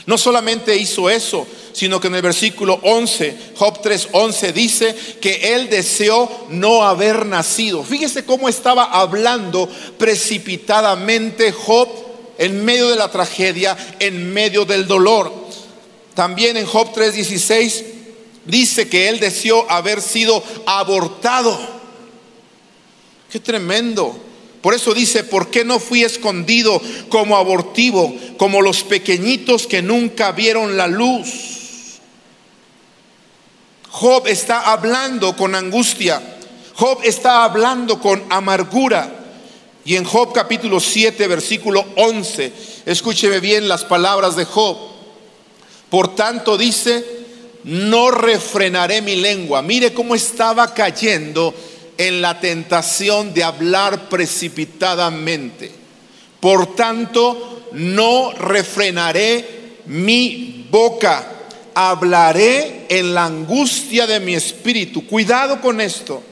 No 0.07 0.17
solamente 0.17 0.77
hizo 0.77 1.11
eso, 1.11 1.47
sino 1.73 2.01
que 2.01 2.09
en 2.09 2.15
el 2.17 2.23
versículo 2.23 2.81
11, 2.83 3.53
Job 3.57 3.81
3:11 3.83 4.53
dice 4.53 4.97
que 5.21 5.55
él 5.55 5.71
deseó 5.71 6.29
no 6.49 6.83
haber 6.83 7.27
nacido. 7.27 7.85
Fíjese 7.85 8.25
cómo 8.25 8.49
estaba 8.49 8.85
hablando 8.85 9.69
precipitadamente 9.99 11.53
Job 11.53 11.89
en 12.39 12.65
medio 12.65 12.89
de 12.89 12.97
la 12.97 13.11
tragedia, 13.11 13.77
en 13.99 14.33
medio 14.33 14.65
del 14.65 14.87
dolor. 14.87 15.33
También 16.15 16.57
en 16.57 16.67
Job 16.67 16.93
3:16 16.93 17.85
dice 18.45 18.89
que 18.89 19.09
él 19.09 19.21
deseó 19.21 19.71
haber 19.71 20.01
sido 20.01 20.43
abortado. 20.67 21.78
Qué 23.31 23.41
tremendo. 23.41 24.19
Por 24.63 24.75
eso 24.75 24.93
dice, 24.93 25.23
¿por 25.25 25.51
qué 25.51 25.65
no 25.65 25.79
fui 25.79 26.03
escondido 26.03 26.81
como 27.09 27.37
abortivo, 27.37 28.15
como 28.37 28.61
los 28.61 28.83
pequeñitos 28.83 29.67
que 29.67 29.83
nunca 29.83 30.33
vieron 30.33 30.77
la 30.77 30.87
luz? 30.87 31.99
Job 33.91 34.27
está 34.27 34.73
hablando 34.73 35.37
con 35.37 35.55
angustia. 35.55 36.21
Job 36.75 37.01
está 37.05 37.45
hablando 37.45 38.01
con 38.01 38.25
amargura. 38.31 39.15
Y 39.85 39.97
en 39.97 40.05
Job 40.05 40.33
capítulo 40.33 40.81
7, 40.81 41.27
versículo 41.29 41.85
11, 41.97 42.53
escúcheme 42.85 43.41
bien 43.41 43.69
las 43.69 43.85
palabras 43.85 44.37
de 44.37 44.45
Job. 44.45 44.77
Por 45.89 46.15
tanto 46.15 46.59
dice, 46.59 47.05
no 47.65 48.11
refrenaré 48.11 49.03
mi 49.03 49.17
lengua. 49.17 49.63
Mire 49.63 49.95
cómo 49.95 50.15
estaba 50.15 50.75
cayendo 50.75 51.55
en 51.99 52.23
la 52.23 52.41
tentación 52.41 53.35
de 53.35 53.45
hablar 53.45 54.09
precipitadamente. 54.09 55.71
Por 56.41 56.77
tanto, 56.77 57.67
no 57.73 58.33
refrenaré 58.33 59.75
mi 59.87 60.67
boca, 60.71 61.27
hablaré 61.75 62.87
en 62.89 63.15
la 63.15 63.25
angustia 63.25 64.07
de 64.07 64.21
mi 64.21 64.35
espíritu. 64.35 65.07
Cuidado 65.07 65.61
con 65.61 65.81
esto. 65.81 66.23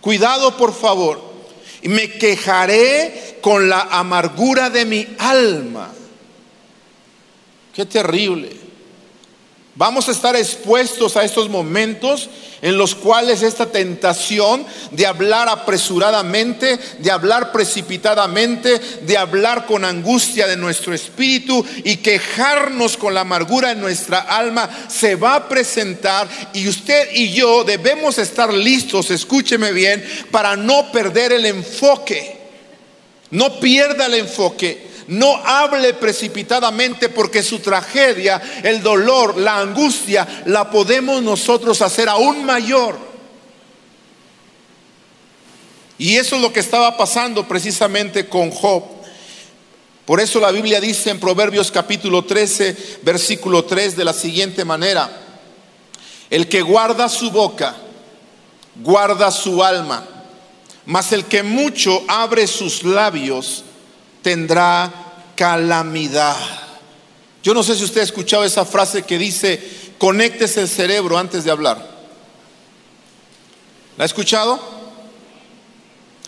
Cuidado, 0.00 0.56
por 0.56 0.74
favor. 0.74 1.32
Me 1.84 2.12
quejaré 2.12 3.38
con 3.40 3.68
la 3.68 3.80
amargura 3.90 4.68
de 4.68 4.84
mi 4.84 5.06
alma. 5.18 5.90
Qué 7.74 7.86
terrible. 7.86 8.50
Vamos 9.74 10.06
a 10.08 10.12
estar 10.12 10.36
expuestos 10.36 11.16
a 11.16 11.24
estos 11.24 11.48
momentos 11.48 12.28
en 12.60 12.76
los 12.76 12.94
cuales 12.94 13.42
esta 13.42 13.72
tentación 13.72 14.66
de 14.90 15.06
hablar 15.06 15.48
apresuradamente, 15.48 16.78
de 16.98 17.10
hablar 17.10 17.52
precipitadamente, 17.52 18.78
de 18.78 19.16
hablar 19.16 19.64
con 19.64 19.86
angustia 19.86 20.46
de 20.46 20.58
nuestro 20.58 20.94
espíritu 20.94 21.64
y 21.84 21.96
quejarnos 21.96 22.98
con 22.98 23.14
la 23.14 23.22
amargura 23.22 23.72
en 23.72 23.80
nuestra 23.80 24.20
alma 24.20 24.68
se 24.88 25.16
va 25.16 25.36
a 25.36 25.48
presentar 25.48 26.28
y 26.52 26.68
usted 26.68 27.08
y 27.14 27.32
yo 27.32 27.64
debemos 27.64 28.18
estar 28.18 28.52
listos, 28.52 29.10
escúcheme 29.10 29.72
bien, 29.72 30.04
para 30.30 30.54
no 30.54 30.92
perder 30.92 31.32
el 31.32 31.46
enfoque. 31.46 32.36
No 33.30 33.58
pierda 33.58 34.04
el 34.04 34.14
enfoque. 34.14 34.91
No 35.12 35.36
hable 35.44 35.92
precipitadamente 35.92 37.10
porque 37.10 37.42
su 37.42 37.58
tragedia, 37.58 38.40
el 38.62 38.82
dolor, 38.82 39.36
la 39.36 39.58
angustia, 39.58 40.26
la 40.46 40.70
podemos 40.70 41.22
nosotros 41.22 41.82
hacer 41.82 42.08
aún 42.08 42.46
mayor. 42.46 42.98
Y 45.98 46.16
eso 46.16 46.36
es 46.36 46.42
lo 46.42 46.50
que 46.50 46.60
estaba 46.60 46.96
pasando 46.96 47.46
precisamente 47.46 48.26
con 48.26 48.50
Job. 48.50 48.84
Por 50.06 50.18
eso 50.18 50.40
la 50.40 50.50
Biblia 50.50 50.80
dice 50.80 51.10
en 51.10 51.20
Proverbios 51.20 51.70
capítulo 51.70 52.24
13, 52.24 53.00
versículo 53.02 53.66
3 53.66 53.94
de 53.94 54.04
la 54.06 54.14
siguiente 54.14 54.64
manera, 54.64 55.10
el 56.30 56.48
que 56.48 56.62
guarda 56.62 57.10
su 57.10 57.30
boca, 57.30 57.76
guarda 58.76 59.30
su 59.30 59.62
alma, 59.62 60.08
mas 60.86 61.12
el 61.12 61.26
que 61.26 61.42
mucho 61.42 62.02
abre 62.08 62.46
sus 62.46 62.82
labios, 62.82 63.64
tendrá 64.22 64.92
calamidad. 65.36 66.36
Yo 67.42 67.54
no 67.54 67.62
sé 67.62 67.74
si 67.74 67.84
usted 67.84 68.00
ha 68.00 68.04
escuchado 68.04 68.44
esa 68.44 68.64
frase 68.64 69.02
que 69.02 69.18
dice, 69.18 69.60
conectes 69.98 70.56
el 70.56 70.68
cerebro 70.68 71.18
antes 71.18 71.44
de 71.44 71.50
hablar. 71.50 71.90
¿La 73.96 74.04
ha 74.04 74.06
escuchado? 74.06 74.60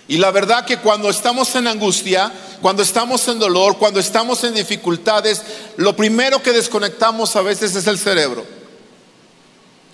Y 0.07 0.19
la 0.19 0.31
verdad 0.31 0.67
que 0.67 0.79
cuando 0.79 1.09
estamos 1.09 1.55
en 1.55 1.67
angustia, 1.67 2.33
cuando 2.61 2.83
estamos 2.83 3.27
en 3.29 3.39
dolor, 3.39 3.79
cuando 3.79 4.01
estamos 4.01 4.45
en 4.45 4.55
dificultades, 4.55 5.43
lo 5.77 5.97
primero 5.97 6.43
que 6.43 6.53
desconectamos 6.53 7.37
a 7.37 7.43
veces 7.43 7.75
es 7.75 7.87
el 7.87 7.99
cerebro. 7.99 8.45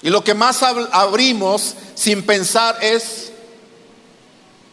Y 0.02 0.10
lo 0.10 0.24
que 0.24 0.34
más 0.34 0.62
abrimos 0.62 1.74
sin 1.94 2.22
pensar 2.22 2.78
es 2.80 3.29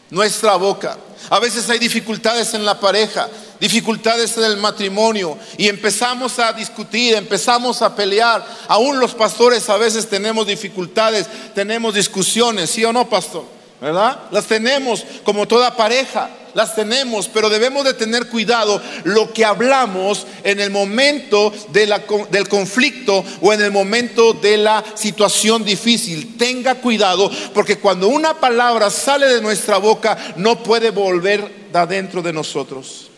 nuestra 0.10 0.56
boca. 0.56 0.98
A 1.30 1.40
veces 1.40 1.70
hay 1.70 1.80
dificultades 1.80 2.54
en 2.54 2.64
la 2.64 2.80
pareja, 2.80 3.28
dificultades 3.60 4.38
en 4.38 4.46
el 4.46 4.58
matrimonio 4.58 5.38
y 5.58 5.68
empezamos 5.68 6.40
a 6.40 6.54
discutir, 6.54 7.16
empezamos 7.16 7.82
a 7.82 7.96
pelear. 7.96 8.46
Aún 8.68 9.00
los 9.00 9.14
pastores 9.14 9.70
a 9.70 9.78
veces 9.78 10.08
tenemos 10.08 10.48
dificultades, 10.48 11.28
tenemos 11.54 11.94
discusiones, 11.94 12.70
¿sí 12.70 12.86
o 12.86 12.94
no, 12.94 13.10
pastor? 13.10 13.57
¿Verdad? 13.80 14.24
Las 14.32 14.46
tenemos 14.46 15.06
como 15.24 15.48
toda 15.48 15.76
pareja 15.76 16.30
las 16.58 16.74
tenemos, 16.74 17.28
pero 17.28 17.52
debemos 17.52 17.86
de 17.86 17.94
tener 17.94 18.30
cuidado 18.30 18.82
lo 19.04 19.32
que 19.32 19.46
hablamos 19.46 20.26
en 20.44 20.60
el 20.60 20.72
momento 20.72 21.54
del 21.70 22.48
conflicto 22.50 23.24
o 23.42 23.54
en 23.54 23.62
el 23.62 23.70
momento 23.70 24.34
de 24.34 24.58
la 24.58 24.84
situación 24.96 25.64
difícil. 25.64 26.36
Tenga 26.36 26.74
cuidado 26.74 27.30
porque 27.54 27.78
cuando 27.78 28.08
una 28.08 28.34
palabra 28.40 28.90
sale 28.90 29.28
de 29.28 29.40
nuestra 29.40 29.78
boca 29.78 30.18
no 30.36 30.64
puede 30.64 30.90
volver 30.90 31.70
de 31.72 31.78
adentro 31.78 32.24
de 32.24 32.34
nosotros. 32.34 33.12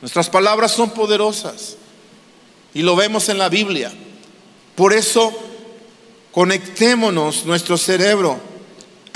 Nuestras 0.00 0.30
palabras 0.30 0.70
son 0.70 0.90
poderosas 0.90 1.76
y 2.74 2.82
lo 2.82 2.94
vemos 2.94 3.28
en 3.28 3.38
la 3.38 3.48
Biblia. 3.48 3.92
Por 4.76 4.92
eso 4.92 5.32
conectémonos 6.30 7.44
nuestro 7.44 7.76
cerebro 7.76 8.38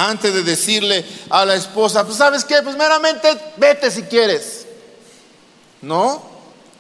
antes 0.09 0.33
de 0.33 0.43
decirle 0.43 1.05
a 1.29 1.45
la 1.45 1.55
esposa, 1.55 2.05
pues 2.05 2.17
sabes 2.17 2.45
qué, 2.45 2.63
pues 2.63 2.77
meramente 2.77 3.29
vete 3.57 3.91
si 3.91 4.03
quieres. 4.03 4.67
¿No? 5.83 6.23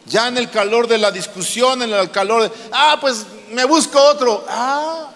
Ya 0.06 0.28
en 0.28 0.38
el 0.38 0.50
calor 0.50 0.88
de 0.88 0.98
la 0.98 1.10
discusión, 1.10 1.82
en 1.82 1.92
el 1.92 2.10
calor 2.10 2.42
de, 2.42 2.52
ah, 2.72 2.98
pues 3.00 3.26
me 3.50 3.64
busco 3.64 4.00
otro. 4.00 4.44
Ah. 4.48 5.10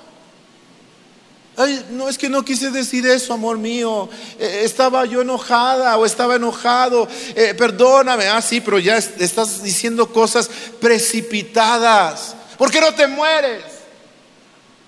Ay, 1.56 1.86
no 1.90 2.08
es 2.08 2.18
que 2.18 2.28
no 2.28 2.44
quise 2.44 2.70
decir 2.70 3.06
eso, 3.06 3.32
amor 3.32 3.58
mío. 3.58 4.08
Eh, 4.38 4.62
estaba 4.64 5.04
yo 5.04 5.22
enojada 5.22 5.96
o 5.96 6.04
estaba 6.04 6.34
enojado. 6.34 7.06
Eh, 7.36 7.54
perdóname. 7.56 8.26
Ah, 8.26 8.42
sí, 8.42 8.60
pero 8.60 8.78
ya 8.78 8.96
estás 8.96 9.62
diciendo 9.62 10.12
cosas 10.12 10.50
precipitadas. 10.80 12.34
¿Por 12.58 12.70
qué 12.70 12.80
no 12.80 12.92
te 12.94 13.06
mueres? 13.06 13.73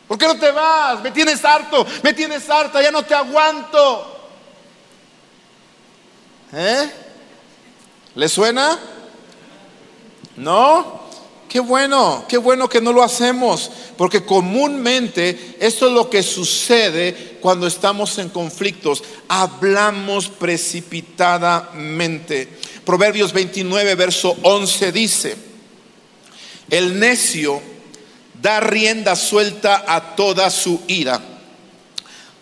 ¿Por 0.09 0.19
qué 0.19 0.27
no 0.27 0.39
te 0.39 0.51
vas? 0.51 1.03
Me 1.03 1.11
tienes 1.11 1.45
harto, 1.45 1.87
me 2.03 2.13
tienes 2.13 2.49
harta, 2.49 2.83
ya 2.83 2.91
no 2.91 3.03
te 3.03 3.15
aguanto. 3.15 4.13
¿Eh? 6.53 6.91
¿Le 8.15 8.29
suena? 8.29 8.79
¿No? 10.37 11.07
Qué 11.49 11.61
bueno, 11.61 12.25
qué 12.29 12.39
bueno 12.39 12.69
que 12.69 12.81
no 12.81 12.93
lo 12.93 13.03
hacemos, 13.03 13.71
porque 13.97 14.25
comúnmente 14.25 15.57
esto 15.61 15.87
es 15.87 15.93
lo 15.93 16.11
que 16.11 16.23
sucede 16.23 17.39
cuando 17.41 17.67
estamos 17.67 18.19
en 18.19 18.29
conflictos. 18.29 19.03
Hablamos 19.29 20.29
precipitadamente. 20.29 22.49
Proverbios 22.85 23.33
29, 23.33 23.95
verso 23.95 24.37
11 24.43 24.93
dice, 24.93 25.37
el 26.69 26.99
necio 26.99 27.63
da 28.47 28.61
rienda 28.61 29.17
suelta 29.17 29.85
a 29.89 30.15
toda 30.15 30.49
su 30.51 30.81
ira. 30.87 31.21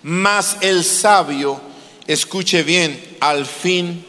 Mas 0.02 0.58
el 0.60 0.84
sabio, 0.84 1.58
escuche 2.06 2.62
bien, 2.62 3.16
al 3.20 3.46
fin 3.46 4.04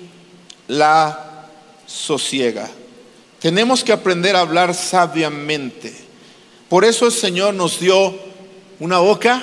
la 0.68 1.48
sosiega. 1.88 2.70
Tenemos 3.40 3.82
que 3.82 3.94
aprender 3.94 4.36
a 4.36 4.42
hablar 4.42 4.74
sabiamente. 4.74 5.96
Por 6.68 6.84
eso 6.84 7.06
el 7.06 7.14
Señor 7.14 7.54
nos 7.54 7.80
dio 7.80 8.14
una 8.82 9.00
boca 9.00 9.42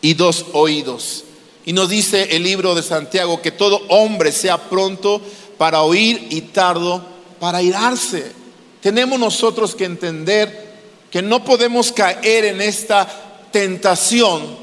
y 0.00 0.14
dos 0.14 0.46
oídos. 0.54 1.24
Y 1.66 1.74
nos 1.74 1.90
dice 1.90 2.34
el 2.34 2.42
libro 2.42 2.74
de 2.74 2.82
Santiago 2.82 3.42
que 3.42 3.50
todo 3.50 3.82
hombre 3.88 4.32
sea 4.32 4.56
pronto 4.56 5.20
para 5.58 5.82
oír 5.82 6.28
y 6.30 6.40
tardo 6.40 7.04
para 7.38 7.60
irarse. 7.60 8.32
Tenemos 8.80 9.18
nosotros 9.18 9.74
que 9.74 9.84
entender 9.84 10.68
que 11.10 11.22
no 11.22 11.44
podemos 11.44 11.92
caer 11.92 12.44
en 12.44 12.60
esta 12.60 13.08
tentación 13.50 14.56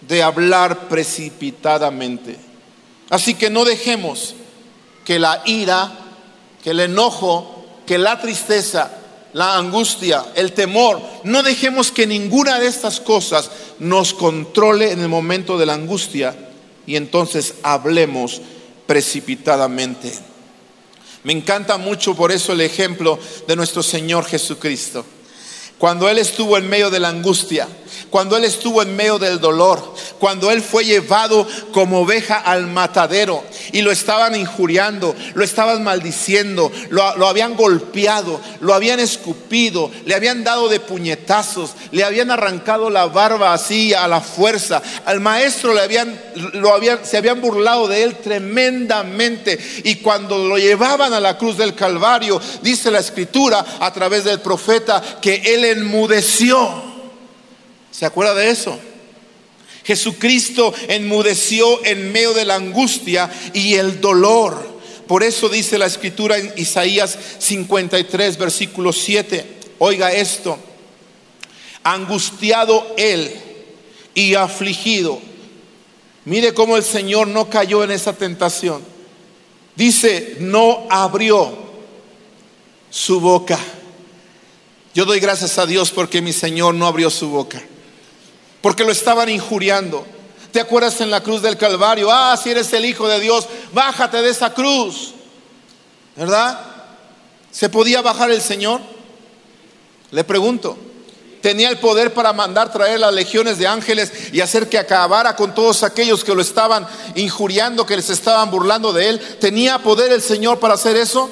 de 0.00 0.22
hablar 0.22 0.88
precipitadamente. 0.88 2.36
Así 3.10 3.34
que 3.34 3.50
no 3.50 3.64
dejemos 3.64 4.34
que 5.04 5.18
la 5.18 5.42
ira, 5.44 5.92
que 6.62 6.70
el 6.70 6.80
enojo, 6.80 7.64
que 7.86 7.98
la 7.98 8.20
tristeza, 8.20 8.90
la 9.34 9.56
angustia, 9.56 10.24
el 10.34 10.52
temor, 10.52 11.00
no 11.24 11.42
dejemos 11.42 11.92
que 11.92 12.06
ninguna 12.06 12.58
de 12.58 12.66
estas 12.66 13.00
cosas 13.00 13.50
nos 13.78 14.14
controle 14.14 14.92
en 14.92 15.00
el 15.00 15.08
momento 15.08 15.58
de 15.58 15.66
la 15.66 15.74
angustia 15.74 16.34
y 16.86 16.96
entonces 16.96 17.54
hablemos 17.62 18.40
precipitadamente. 18.86 20.12
Me 21.24 21.32
encanta 21.32 21.78
mucho 21.78 22.14
por 22.14 22.30
eso 22.30 22.52
el 22.52 22.60
ejemplo 22.60 23.18
de 23.48 23.56
nuestro 23.56 23.82
Señor 23.82 24.26
Jesucristo. 24.26 25.04
Cuando 25.78 26.08
Él 26.08 26.18
estuvo 26.18 26.56
en 26.56 26.68
medio 26.68 26.90
de 26.90 27.00
la 27.00 27.08
angustia, 27.08 27.68
cuando 28.10 28.36
Él 28.36 28.44
estuvo 28.44 28.80
en 28.80 28.94
medio 28.94 29.18
del 29.18 29.40
dolor, 29.40 29.94
cuando 30.20 30.50
Él 30.50 30.62
fue 30.62 30.84
llevado 30.84 31.46
como 31.72 32.02
oveja 32.02 32.36
al 32.36 32.68
matadero 32.68 33.42
y 33.72 33.82
lo 33.82 33.90
estaban 33.90 34.36
injuriando, 34.36 35.14
lo 35.34 35.42
estaban 35.42 35.82
maldiciendo, 35.82 36.70
lo, 36.90 37.16
lo, 37.16 37.26
habían 37.26 37.56
golpeado, 37.56 38.40
lo 38.60 38.72
habían 38.72 39.00
escupido, 39.00 39.90
le 40.06 40.14
habían 40.14 40.44
dado 40.44 40.68
de 40.68 40.78
puñetazos, 40.78 41.72
le 41.90 42.04
habían 42.04 42.30
arrancado 42.30 42.88
la 42.88 43.06
barba 43.06 43.52
así 43.52 43.94
a 43.94 44.06
la 44.06 44.20
fuerza, 44.20 44.80
al 45.04 45.20
maestro 45.20 45.74
le 45.74 45.80
habían, 45.80 46.16
lo 46.52 46.72
habían, 46.72 47.04
se 47.04 47.16
habían 47.16 47.40
burlado 47.40 47.88
de 47.88 48.04
Él 48.04 48.16
tremendamente. 48.16 49.58
Y 49.82 49.96
cuando 49.96 50.38
lo 50.38 50.56
llevaban 50.56 51.12
a 51.12 51.20
la 51.20 51.36
cruz 51.36 51.58
del 51.58 51.74
Calvario, 51.74 52.40
dice 52.62 52.92
la 52.92 53.00
escritura 53.00 53.64
a 53.80 53.92
través 53.92 54.22
del 54.22 54.40
profeta 54.40 55.02
que 55.20 55.42
Él 55.44 55.63
enmudeció. 55.70 56.68
¿Se 57.90 58.06
acuerda 58.06 58.34
de 58.34 58.50
eso? 58.50 58.78
Jesucristo 59.84 60.72
enmudeció 60.88 61.84
en 61.84 62.10
medio 62.10 62.32
de 62.32 62.44
la 62.44 62.56
angustia 62.56 63.30
y 63.52 63.74
el 63.74 64.00
dolor. 64.00 64.74
Por 65.06 65.22
eso 65.22 65.48
dice 65.48 65.78
la 65.78 65.86
escritura 65.86 66.38
en 66.38 66.52
Isaías 66.56 67.18
53, 67.38 68.38
versículo 68.38 68.92
7. 68.92 69.44
Oiga 69.78 70.12
esto. 70.12 70.58
Angustiado 71.82 72.94
él 72.96 73.30
y 74.14 74.34
afligido. 74.34 75.20
Mire 76.24 76.54
cómo 76.54 76.78
el 76.78 76.84
Señor 76.84 77.28
no 77.28 77.50
cayó 77.50 77.84
en 77.84 77.90
esa 77.90 78.14
tentación. 78.14 78.82
Dice, 79.76 80.36
no 80.40 80.86
abrió 80.88 81.52
su 82.88 83.20
boca. 83.20 83.58
Yo 84.94 85.04
doy 85.04 85.20
gracias 85.20 85.58
a 85.58 85.66
Dios 85.66 85.90
porque 85.90 86.22
mi 86.22 86.32
Señor 86.32 86.74
no 86.74 86.86
abrió 86.86 87.10
su 87.10 87.28
boca 87.28 87.62
porque 88.64 88.82
lo 88.82 88.92
estaban 88.92 89.28
injuriando. 89.28 90.06
¿Te 90.50 90.58
acuerdas 90.58 90.98
en 91.02 91.10
la 91.10 91.22
cruz 91.22 91.42
del 91.42 91.58
Calvario? 91.58 92.10
Ah, 92.10 92.34
si 92.42 92.48
eres 92.48 92.72
el 92.72 92.86
Hijo 92.86 93.06
de 93.06 93.20
Dios, 93.20 93.46
bájate 93.74 94.22
de 94.22 94.30
esa 94.30 94.54
cruz. 94.54 95.12
¿Verdad? 96.16 96.58
¿Se 97.50 97.68
podía 97.68 98.00
bajar 98.00 98.30
el 98.30 98.40
Señor? 98.40 98.80
Le 100.12 100.24
pregunto. 100.24 100.78
¿Tenía 101.42 101.68
el 101.68 101.78
poder 101.78 102.14
para 102.14 102.32
mandar 102.32 102.72
traer 102.72 103.00
las 103.00 103.12
legiones 103.12 103.58
de 103.58 103.66
ángeles 103.66 104.10
y 104.32 104.40
hacer 104.40 104.70
que 104.70 104.78
acabara 104.78 105.36
con 105.36 105.54
todos 105.54 105.82
aquellos 105.82 106.24
que 106.24 106.34
lo 106.34 106.40
estaban 106.40 106.86
injuriando, 107.16 107.84
que 107.84 107.96
les 107.96 108.08
estaban 108.08 108.50
burlando 108.50 108.94
de 108.94 109.10
él? 109.10 109.20
¿Tenía 109.40 109.80
poder 109.80 110.10
el 110.10 110.22
Señor 110.22 110.58
para 110.58 110.72
hacer 110.72 110.96
eso? 110.96 111.28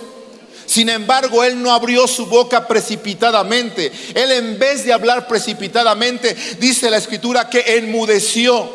Sin 0.73 0.89
embargo, 0.89 1.45
él 1.45 1.61
no 1.61 1.71
abrió 1.71 2.09
su 2.09 2.25
boca 2.25 2.67
precipitadamente. 2.67 3.93
Él 4.15 4.31
en 4.31 4.59
vez 4.59 4.87
de 4.87 4.95
hablar 4.95 5.29
precipitadamente, 5.29 6.35
dice 6.59 6.89
la 6.89 6.97
escritura 6.97 7.51
que 7.51 7.77
enmudeció. 7.77 8.71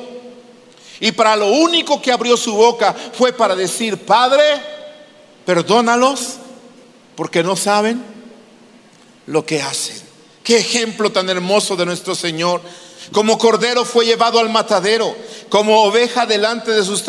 Y 0.99 1.11
para 1.13 1.35
lo 1.35 1.47
único 1.47 1.99
que 1.99 2.11
abrió 2.11 2.37
su 2.37 2.53
boca 2.53 2.95
fue 3.13 3.33
para 3.33 3.55
decir, 3.55 3.97
Padre, 3.97 4.43
perdónalos 5.43 6.35
porque 7.15 7.41
no 7.41 7.55
saben 7.55 8.03
lo 9.25 9.43
que 9.43 9.63
hacen. 9.63 9.99
Qué 10.43 10.57
ejemplo 10.57 11.11
tan 11.11 11.27
hermoso 11.31 11.75
de 11.75 11.87
nuestro 11.87 12.13
Señor. 12.13 12.61
Como 13.11 13.39
cordero 13.39 13.85
fue 13.85 14.05
llevado 14.05 14.37
al 14.37 14.49
matadero, 14.49 15.15
como 15.49 15.81
oveja 15.81 16.27
delante 16.27 16.69
de 16.69 16.83
sus 16.83 17.03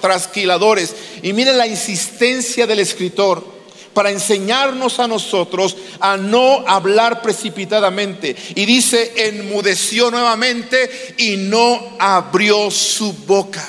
trasquiladores. 0.00 0.94
Y 1.20 1.34
miren 1.34 1.58
la 1.58 1.66
insistencia 1.66 2.66
del 2.66 2.78
escritor 2.78 3.55
para 3.96 4.10
enseñarnos 4.10 5.00
a 5.00 5.08
nosotros 5.08 5.74
a 6.00 6.18
no 6.18 6.68
hablar 6.68 7.22
precipitadamente. 7.22 8.36
Y 8.54 8.66
dice, 8.66 9.10
enmudeció 9.16 10.10
nuevamente 10.10 11.14
y 11.16 11.38
no 11.38 11.96
abrió 11.98 12.70
su 12.70 13.14
boca. 13.26 13.66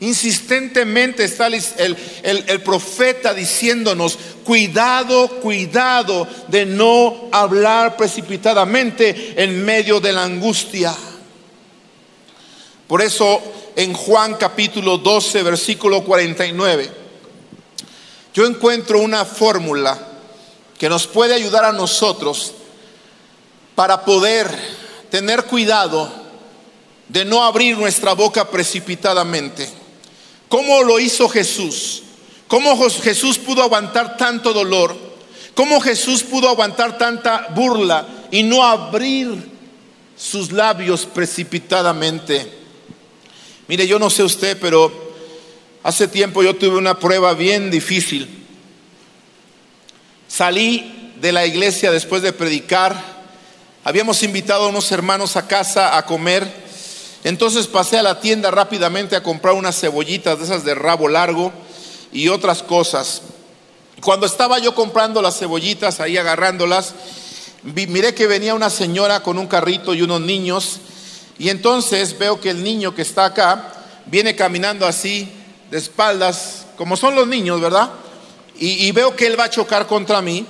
Insistentemente 0.00 1.24
está 1.24 1.48
el, 1.48 1.96
el, 2.22 2.62
profeta 2.62 3.34
diciéndonos, 3.34 4.18
cuidado, 4.44 5.28
cuidado 5.42 6.26
de 6.48 6.64
no 6.64 7.28
hablar 7.32 7.98
precipitadamente 7.98 9.34
en 9.44 9.62
medio 9.62 10.00
de 10.00 10.12
la 10.14 10.24
angustia. 10.24 10.96
Por 12.86 13.02
eso 13.02 13.42
en 13.76 13.92
Juan 13.92 14.36
capítulo 14.36 14.96
12, 14.96 15.42
versículo 15.42 16.02
49, 16.02 17.03
yo 18.34 18.44
encuentro 18.44 18.98
una 18.98 19.24
fórmula 19.24 19.96
que 20.76 20.88
nos 20.88 21.06
puede 21.06 21.34
ayudar 21.34 21.64
a 21.64 21.72
nosotros 21.72 22.52
para 23.76 24.04
poder 24.04 24.50
tener 25.08 25.44
cuidado 25.44 26.10
de 27.08 27.24
no 27.24 27.44
abrir 27.44 27.78
nuestra 27.78 28.12
boca 28.12 28.50
precipitadamente. 28.50 29.68
¿Cómo 30.48 30.82
lo 30.82 30.98
hizo 30.98 31.28
Jesús? 31.28 32.02
¿Cómo 32.48 32.76
Jesús 32.90 33.38
pudo 33.38 33.62
aguantar 33.62 34.16
tanto 34.16 34.52
dolor? 34.52 34.96
¿Cómo 35.54 35.80
Jesús 35.80 36.24
pudo 36.24 36.48
aguantar 36.48 36.98
tanta 36.98 37.46
burla 37.54 38.06
y 38.32 38.42
no 38.42 38.64
abrir 38.64 39.48
sus 40.16 40.50
labios 40.50 41.06
precipitadamente? 41.06 42.52
Mire, 43.68 43.86
yo 43.86 44.00
no 44.00 44.10
sé 44.10 44.24
usted, 44.24 44.58
pero 44.60 45.03
hace 45.84 46.08
tiempo 46.08 46.42
yo 46.42 46.56
tuve 46.56 46.76
una 46.76 46.98
prueba 46.98 47.34
bien 47.34 47.70
difícil. 47.70 48.44
Salí 50.26 51.12
de 51.20 51.30
la 51.30 51.46
iglesia 51.46 51.92
después 51.92 52.22
de 52.22 52.32
predicar. 52.32 53.00
Habíamos 53.84 54.22
invitado 54.24 54.64
a 54.64 54.68
unos 54.68 54.90
hermanos 54.90 55.36
a 55.36 55.46
casa 55.46 55.96
a 55.96 56.06
comer. 56.06 56.64
Entonces 57.22 57.66
pasé 57.66 57.98
a 57.98 58.02
la 58.02 58.18
tienda 58.18 58.50
rápidamente 58.50 59.14
a 59.14 59.22
comprar 59.22 59.54
unas 59.54 59.78
cebollitas 59.78 60.38
de 60.38 60.44
esas 60.46 60.64
de 60.64 60.74
rabo 60.74 61.06
largo 61.06 61.52
y 62.12 62.28
otras 62.28 62.62
cosas. 62.62 63.22
Cuando 64.00 64.26
estaba 64.26 64.58
yo 64.58 64.74
comprando 64.74 65.20
las 65.22 65.38
cebollitas, 65.38 66.00
ahí 66.00 66.16
agarrándolas, 66.16 66.94
miré 67.62 68.14
que 68.14 68.26
venía 68.26 68.54
una 68.54 68.70
señora 68.70 69.20
con 69.20 69.38
un 69.38 69.46
carrito 69.46 69.94
y 69.94 70.02
unos 70.02 70.20
niños, 70.20 70.80
y 71.38 71.48
entonces 71.48 72.18
veo 72.18 72.40
que 72.40 72.50
el 72.50 72.62
niño 72.62 72.94
que 72.94 73.02
está 73.02 73.24
acá 73.24 73.72
viene 74.06 74.36
caminando 74.36 74.86
así, 74.86 75.28
de 75.74 75.80
espaldas, 75.80 76.66
como 76.76 76.96
son 76.96 77.16
los 77.16 77.26
niños, 77.26 77.60
¿verdad? 77.60 77.90
Y, 78.60 78.92
veo 78.92 79.16
que 79.16 79.26
él 79.26 79.36
va 79.36 79.46
a 79.46 79.50
chocar 79.50 79.88
contra 79.88 80.22
mí, 80.22 80.46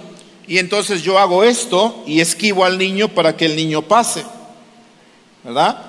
y 0.46 0.58
entonces 0.58 1.00
yo 1.00 1.18
hago 1.18 1.42
esto 1.42 2.04
y 2.06 2.20
esquivo 2.20 2.62
al 2.62 2.76
niño 2.76 3.08
para 3.08 3.34
que 3.34 3.46
el 3.46 3.56
niño 3.56 3.80
pase, 3.80 4.22
¿verdad? 5.42 5.82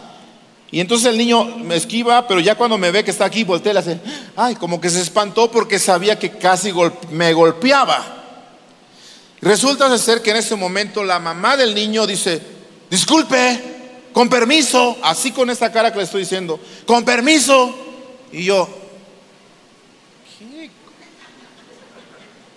Y 0.71 0.80
entonces 0.80 1.08
el 1.08 1.17
niño 1.17 1.43
me 1.43 1.76
esquiva, 1.76 2.26
pero 2.30 2.39
ya 2.39 2.56
cuando 2.56 2.78
me 2.78 2.91
ve 2.91 3.04
que 3.04 3.12
está 3.12 3.26
aquí, 3.26 3.43
voltea 3.43 3.74
y 3.74 3.78
hace, 3.78 4.00
ay, 4.38 4.56
como 4.56 4.80
que 4.80 4.89
se 4.89 5.02
espantó 5.02 5.52
porque 5.52 5.80
sabía 5.80 6.17
que 6.17 6.32
casi 6.32 6.71
me 7.12 7.34
golpeaba. 7.34 8.06
Resulta 9.41 9.98
ser 9.98 10.21
que 10.21 10.32
en 10.32 10.38
ese 10.38 10.56
momento 10.56 11.04
la 11.04 11.19
mamá 11.19 11.58
del 11.58 11.76
niño 11.76 12.08
dice, 12.08 12.41
disculpe, 12.89 13.62
con 14.13 14.30
permiso, 14.30 14.98
así 15.04 15.32
con 15.34 15.50
esta 15.50 15.74
cara 15.74 15.91
que 15.91 15.98
le 15.98 16.06
estoy 16.06 16.21
diciendo, 16.21 16.58
con 16.86 17.04
permiso. 17.04 17.76
Y 18.32 18.45
yo, 18.45 18.85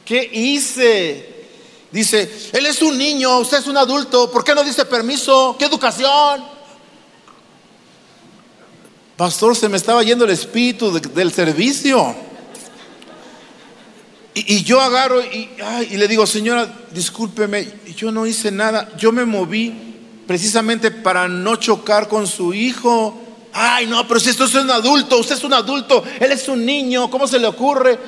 ¿Qué 0.09 0.27
hice? 0.33 1.35
Dice, 1.93 2.51
él 2.55 2.65
es 2.65 2.81
un 2.81 2.97
niño, 2.97 3.41
usted 3.41 3.59
es 3.59 3.67
un 3.67 3.77
adulto, 3.77 4.31
¿por 4.31 4.43
qué 4.43 4.55
no 4.55 4.65
dice 4.65 4.87
permiso? 4.87 5.55
¿Qué 5.59 5.67
educación? 5.67 6.43
Pastor, 9.19 9.55
se 9.55 9.69
me 9.69 9.77
estaba 9.77 10.03
yendo 10.03 10.25
el 10.25 10.31
espíritu 10.31 10.91
del 10.91 11.31
servicio. 11.31 12.17
Y, 14.33 14.63
yo 14.65 14.81
agarro 14.81 15.21
y, 15.21 15.51
y, 15.91 15.97
le 15.99 16.09
digo, 16.09 16.27
señora, 16.27 16.73
discúlpeme, 16.91 17.69
yo 17.95 18.11
no 18.11 18.27
hice 18.27 18.51
nada. 18.51 18.89
Yo 18.97 19.13
me 19.13 19.27
moví 19.27 19.75
precisamente 20.27 20.91
para 20.91 21.29
no 21.29 21.57
chocar 21.57 22.09
con 22.09 22.27
su 22.27 22.55
hijo. 22.55 23.21
Ay, 23.53 23.85
no, 23.87 24.09
pero 24.09 24.21
si 24.21 24.31
esto 24.31 24.47
es 24.47 24.55
un 24.55 24.71
adulto, 24.71 25.19
usted 25.19 25.37
es 25.37 25.45
un 25.45 25.53
adulto, 25.53 26.03
él 26.19 26.33
es 26.33 26.49
un 26.49 26.65
niño, 26.65 27.11
¿cómo 27.11 27.27
se 27.27 27.39
le 27.39 27.47
ocurre? 27.47 27.99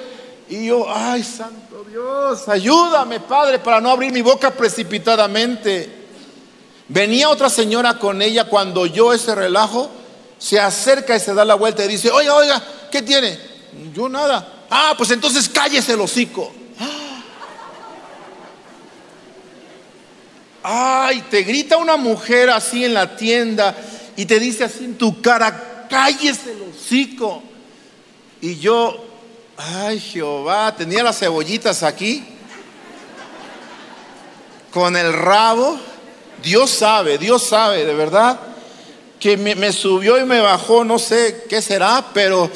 Y 0.49 0.67
yo, 0.67 0.87
ay, 0.89 1.23
santo 1.23 1.70
Dios, 1.91 2.49
ayúdame, 2.49 3.19
Padre, 3.19 3.59
para 3.59 3.81
no 3.81 3.91
abrir 3.91 4.13
mi 4.13 4.23
boca 4.23 4.53
precipitadamente. 4.53 5.91
Venía 6.87 7.29
otra 7.29 7.51
señora 7.51 7.99
con 7.99 8.23
ella 8.23 8.45
cuando 8.45 8.87
yo 8.87 9.13
ese 9.13 9.35
relajo 9.35 9.91
se 10.39 10.61
acerca 10.61 11.17
y 11.17 11.21
se 11.21 11.35
da 11.35 11.45
la 11.45 11.57
vuelta 11.57 11.85
y 11.85 11.89
dice, 11.89 12.09
oiga, 12.13 12.37
oiga, 12.37 12.63
¿qué 12.93 13.03
tiene? 13.03 13.37
Yo 13.93 14.09
nada. 14.09 14.67
Ah, 14.71 14.95
pues 14.97 15.11
entonces 15.11 15.49
cállese 15.49 15.95
el 15.95 16.01
hocico. 16.01 16.53
Ay, 20.63 21.25
te 21.29 21.43
grita 21.43 21.77
una 21.77 21.97
mujer 21.97 22.51
así 22.51 22.85
en 22.85 22.95
la 22.95 23.17
tienda 23.17 23.75
y 24.15 24.27
te 24.27 24.39
dice 24.39 24.63
así 24.63 24.85
en 24.85 24.97
tu 24.97 25.21
cara, 25.21 25.89
cállese 25.91 26.53
el 26.53 26.63
hocico. 26.71 27.43
Y 28.41 28.61
yo, 28.61 29.10
ay 29.61 30.01
Jehová, 30.01 30.75
tenía 30.75 31.03
las 31.03 31.19
cebollitas 31.19 31.83
aquí 31.83 32.25
con 34.71 34.97
el 34.97 35.13
rabo. 35.13 35.79
Dios 36.43 36.71
sabe, 36.71 37.19
Dios 37.19 37.43
sabe, 37.43 37.85
de 37.85 37.95
verdad 37.95 38.41
que 39.19 39.37
me, 39.37 39.73
subió 39.73 40.19
y 40.19 40.25
me 40.25 40.41
bajó, 40.41 40.83
no 40.83 40.99
sé 40.99 41.45
qué 41.49 41.61
será, 41.61 42.07
pero 42.15 42.51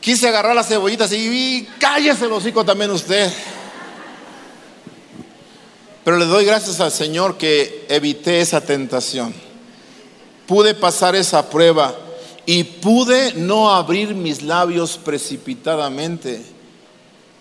quise 0.00 0.28
agarrar 0.28 0.54
las 0.54 0.68
cebollitas 0.68 1.12
y 1.12 1.28
vi, 1.28 1.68
cállese 1.78 2.24
el 2.24 2.32
hocico 2.32 2.64
también 2.64 2.90
usted. 2.90 3.30
Pero 6.04 6.16
le 6.16 6.24
doy 6.24 6.46
gracias 6.46 6.80
al 6.80 6.90
Señor 6.90 7.36
que 7.36 7.84
evité 7.90 8.40
esa 8.40 8.62
tentación. 8.62 9.34
Pude 10.46 10.72
pasar 10.72 11.14
esa 11.14 11.50
prueba 11.50 11.94
y 12.48 12.64
pude 12.64 13.34
no 13.34 13.74
abrir 13.74 14.14
mis 14.14 14.40
labios 14.40 14.98
precipitadamente. 15.04 16.40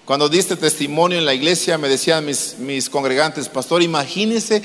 Cuando 0.03 0.27
diste 0.27 0.57
testimonio 0.57 1.17
en 1.17 1.25
la 1.25 1.33
iglesia, 1.33 1.77
me 1.77 1.87
decían 1.87 2.25
mis, 2.25 2.57
mis 2.59 2.89
congregantes, 2.89 3.47
pastor, 3.47 3.81
imagínese 3.81 4.61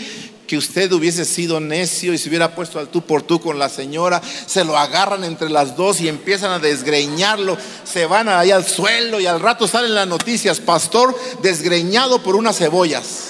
que 0.49 0.57
usted 0.57 0.91
hubiese 0.91 1.25
sido 1.27 1.61
necio 1.61 2.13
y 2.13 2.19
se 2.19 2.29
hubiera 2.29 2.57
puesto 2.57 2.81
al 2.81 2.89
tú 2.89 3.03
por 3.03 3.23
tú 3.23 3.41
con 3.41 3.61
la 3.61 3.69
señora, 3.69 4.21
se 4.47 4.65
lo 4.65 4.77
agarran 4.77 5.23
entre 5.23 5.49
las 5.49 5.77
dos 5.77 6.01
y 6.01 6.09
empiezan 6.09 6.51
a 6.51 6.59
desgreñarlo, 6.59 7.57
se 7.85 8.07
van 8.07 8.29
ahí 8.29 8.51
al 8.51 8.67
suelo 8.67 9.21
y 9.21 9.27
al 9.27 9.39
rato 9.39 9.69
salen 9.69 9.95
las 9.95 10.09
noticias, 10.09 10.59
pastor 10.59 11.17
desgreñado 11.41 12.21
por 12.21 12.35
unas 12.35 12.59
cebollas. 12.59 13.29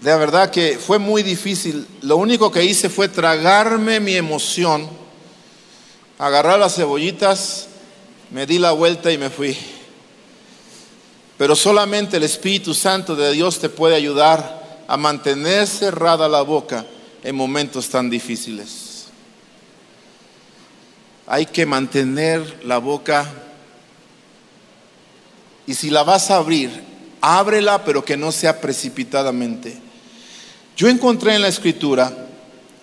De 0.00 0.16
verdad 0.16 0.50
que 0.50 0.78
fue 0.78 0.98
muy 0.98 1.22
difícil. 1.22 1.86
Lo 2.02 2.16
único 2.16 2.52
que 2.52 2.64
hice 2.64 2.88
fue 2.88 3.08
tragarme 3.08 3.98
mi 3.98 4.14
emoción, 4.14 4.88
agarrar 6.18 6.60
las 6.60 6.76
cebollitas, 6.76 7.66
me 8.30 8.46
di 8.46 8.58
la 8.58 8.72
vuelta 8.72 9.10
y 9.10 9.18
me 9.18 9.28
fui. 9.28 9.56
Pero 11.36 11.56
solamente 11.56 12.16
el 12.16 12.22
Espíritu 12.22 12.74
Santo 12.74 13.16
de 13.16 13.32
Dios 13.32 13.58
te 13.58 13.68
puede 13.68 13.96
ayudar 13.96 14.84
a 14.86 14.96
mantener 14.96 15.66
cerrada 15.66 16.28
la 16.28 16.42
boca 16.42 16.86
en 17.24 17.34
momentos 17.34 17.88
tan 17.88 18.08
difíciles. 18.08 19.06
Hay 21.26 21.46
que 21.46 21.66
mantener 21.66 22.64
la 22.64 22.78
boca 22.78 23.28
y 25.66 25.74
si 25.74 25.90
la 25.90 26.04
vas 26.04 26.30
a 26.30 26.36
abrir, 26.36 26.70
ábrela 27.20 27.84
pero 27.84 28.04
que 28.04 28.16
no 28.16 28.32
sea 28.32 28.60
precipitadamente. 28.60 29.87
Yo 30.78 30.88
encontré 30.88 31.34
en 31.34 31.42
la 31.42 31.48
escritura 31.48 32.26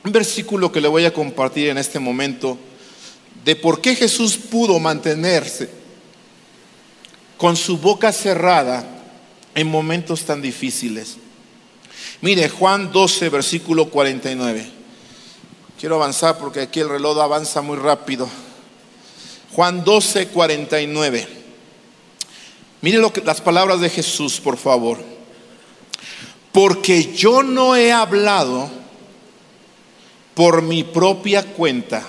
un 0.03 0.11
versículo 0.11 0.69
que 0.69 0.81
le 0.81 0.89
voy 0.89 1.05
a 1.05 1.13
compartir 1.13 1.69
en 1.69 1.77
este 1.77 1.97
momento 1.97 2.57
de 3.45 3.55
por 3.55 3.79
qué 3.79 3.95
Jesús 3.95 4.35
pudo 4.35 4.77
mantenerse 4.79 5.69
con 7.37 7.55
su 7.55 7.77
boca 7.77 8.11
cerrada 8.11 8.85
en 9.55 9.67
momentos 9.67 10.25
tan 10.25 10.41
difíciles. 10.41 11.15
Mire, 12.19 12.49
Juan 12.49 12.91
12, 12.91 13.29
versículo 13.29 13.89
49. 13.89 14.69
Quiero 15.79 15.95
avanzar 15.95 16.37
porque 16.37 16.59
aquí 16.59 16.81
el 16.81 16.89
reloj 16.89 17.17
avanza 17.21 17.61
muy 17.61 17.77
rápido. 17.77 18.27
Juan 19.53 19.85
12, 19.85 20.27
49. 20.27 21.27
Mire 22.81 22.99
las 23.23 23.39
palabras 23.39 23.79
de 23.79 23.89
Jesús, 23.89 24.41
por 24.41 24.57
favor. 24.57 25.14
Porque 26.55 27.11
yo 27.13 27.43
no 27.43 27.75
he 27.75 27.91
hablado 27.91 28.69
por 30.33 30.61
mi 30.61 30.85
propia 30.85 31.43
cuenta. 31.43 32.07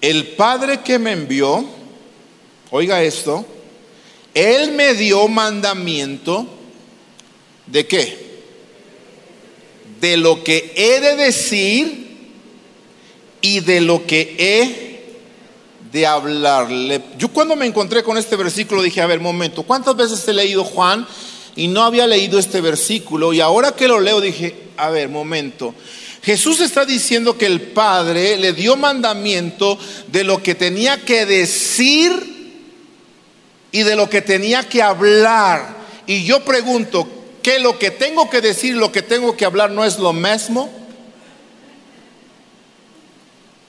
El 0.00 0.28
Padre 0.28 0.78
que 0.82 1.00
me 1.00 1.10
envió, 1.10 1.64
Oiga 2.70 3.02
esto, 3.02 3.44
Él 4.34 4.70
me 4.70 4.94
dio 4.94 5.26
mandamiento 5.26 6.46
de 7.66 7.88
qué? 7.88 8.28
De 10.00 10.16
lo 10.16 10.44
que 10.44 10.72
he 10.76 11.00
de 11.00 11.16
decir 11.16 12.06
y 13.40 13.58
de 13.58 13.80
lo 13.80 14.06
que 14.06 14.36
he 14.38 15.18
de 15.90 16.06
hablarle. 16.06 17.02
Yo 17.18 17.30
cuando 17.30 17.56
me 17.56 17.66
encontré 17.66 18.04
con 18.04 18.16
este 18.16 18.36
versículo 18.36 18.80
dije, 18.80 19.00
a 19.00 19.06
ver, 19.06 19.18
momento, 19.18 19.64
¿cuántas 19.64 19.96
veces 19.96 20.28
he 20.28 20.32
leído 20.32 20.62
Juan 20.62 21.04
y 21.56 21.68
no 21.68 21.82
había 21.82 22.06
leído 22.06 22.38
este 22.38 22.60
versículo 22.60 23.32
y 23.32 23.40
ahora 23.40 23.72
que 23.72 23.88
lo 23.88 24.00
leo 24.00 24.20
dije, 24.20 24.54
a 24.76 24.90
ver, 24.90 25.08
momento. 25.08 25.74
Jesús 26.22 26.60
está 26.60 26.84
diciendo 26.84 27.38
que 27.38 27.46
el 27.46 27.60
Padre 27.60 28.36
le 28.36 28.52
dio 28.52 28.76
mandamiento 28.76 29.78
de 30.08 30.24
lo 30.24 30.42
que 30.42 30.54
tenía 30.54 31.04
que 31.04 31.26
decir 31.26 32.12
y 33.72 33.82
de 33.82 33.96
lo 33.96 34.10
que 34.10 34.20
tenía 34.20 34.68
que 34.68 34.82
hablar. 34.82 35.76
Y 36.06 36.24
yo 36.24 36.44
pregunto, 36.44 37.08
¿que 37.42 37.58
lo 37.58 37.78
que 37.78 37.90
tengo 37.90 38.28
que 38.28 38.40
decir 38.40 38.74
lo 38.76 38.90
que 38.92 39.02
tengo 39.02 39.36
que 39.36 39.44
hablar 39.44 39.70
no 39.70 39.84
es 39.84 39.98
lo 39.98 40.12
mismo? 40.12 40.70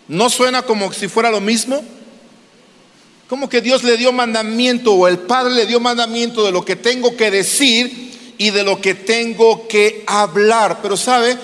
¿No 0.07 0.29
suena 0.29 0.63
como 0.63 0.91
si 0.91 1.07
fuera 1.07 1.29
lo 1.29 1.39
mismo? 1.39 1.83
Como 3.29 3.47
que 3.47 3.61
Dios 3.61 3.83
le 3.83 3.95
dio 3.95 4.11
mandamiento 4.11 4.91
o 4.93 5.07
el 5.07 5.19
Padre 5.19 5.53
le 5.53 5.67
dio 5.67 5.79
mandamiento 5.79 6.43
de 6.43 6.51
lo 6.51 6.65
que 6.65 6.75
tengo 6.75 7.15
que 7.15 7.29
decir 7.29 8.33
y 8.39 8.49
de 8.49 8.63
lo 8.63 8.81
que 8.81 8.95
tengo 8.95 9.67
que 9.67 10.03
hablar. 10.07 10.79
Pero 10.81 10.97
sabe, 10.97 11.37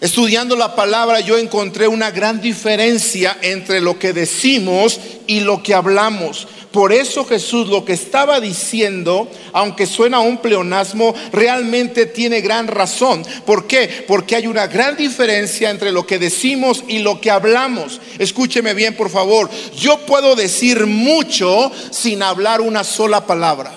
estudiando 0.00 0.54
la 0.54 0.76
palabra 0.76 1.18
yo 1.18 1.36
encontré 1.36 1.88
una 1.88 2.12
gran 2.12 2.40
diferencia 2.40 3.36
entre 3.42 3.80
lo 3.80 3.98
que 3.98 4.12
decimos 4.12 5.00
y 5.26 5.40
lo 5.40 5.64
que 5.64 5.74
hablamos. 5.74 6.46
Por 6.72 6.92
eso 6.92 7.26
Jesús 7.26 7.68
lo 7.68 7.84
que 7.84 7.92
estaba 7.92 8.40
diciendo, 8.40 9.28
aunque 9.52 9.86
suena 9.86 10.20
un 10.20 10.38
pleonasmo, 10.38 11.14
realmente 11.30 12.06
tiene 12.06 12.40
gran 12.40 12.66
razón. 12.66 13.24
¿Por 13.44 13.66
qué? 13.66 14.04
Porque 14.08 14.36
hay 14.36 14.46
una 14.46 14.66
gran 14.68 14.96
diferencia 14.96 15.68
entre 15.68 15.92
lo 15.92 16.06
que 16.06 16.18
decimos 16.18 16.82
y 16.88 17.00
lo 17.00 17.20
que 17.20 17.30
hablamos. 17.30 18.00
Escúcheme 18.18 18.72
bien, 18.72 18.96
por 18.96 19.10
favor. 19.10 19.50
Yo 19.76 19.98
puedo 20.06 20.34
decir 20.34 20.86
mucho 20.86 21.70
sin 21.90 22.22
hablar 22.22 22.62
una 22.62 22.84
sola 22.84 23.26
palabra. 23.26 23.72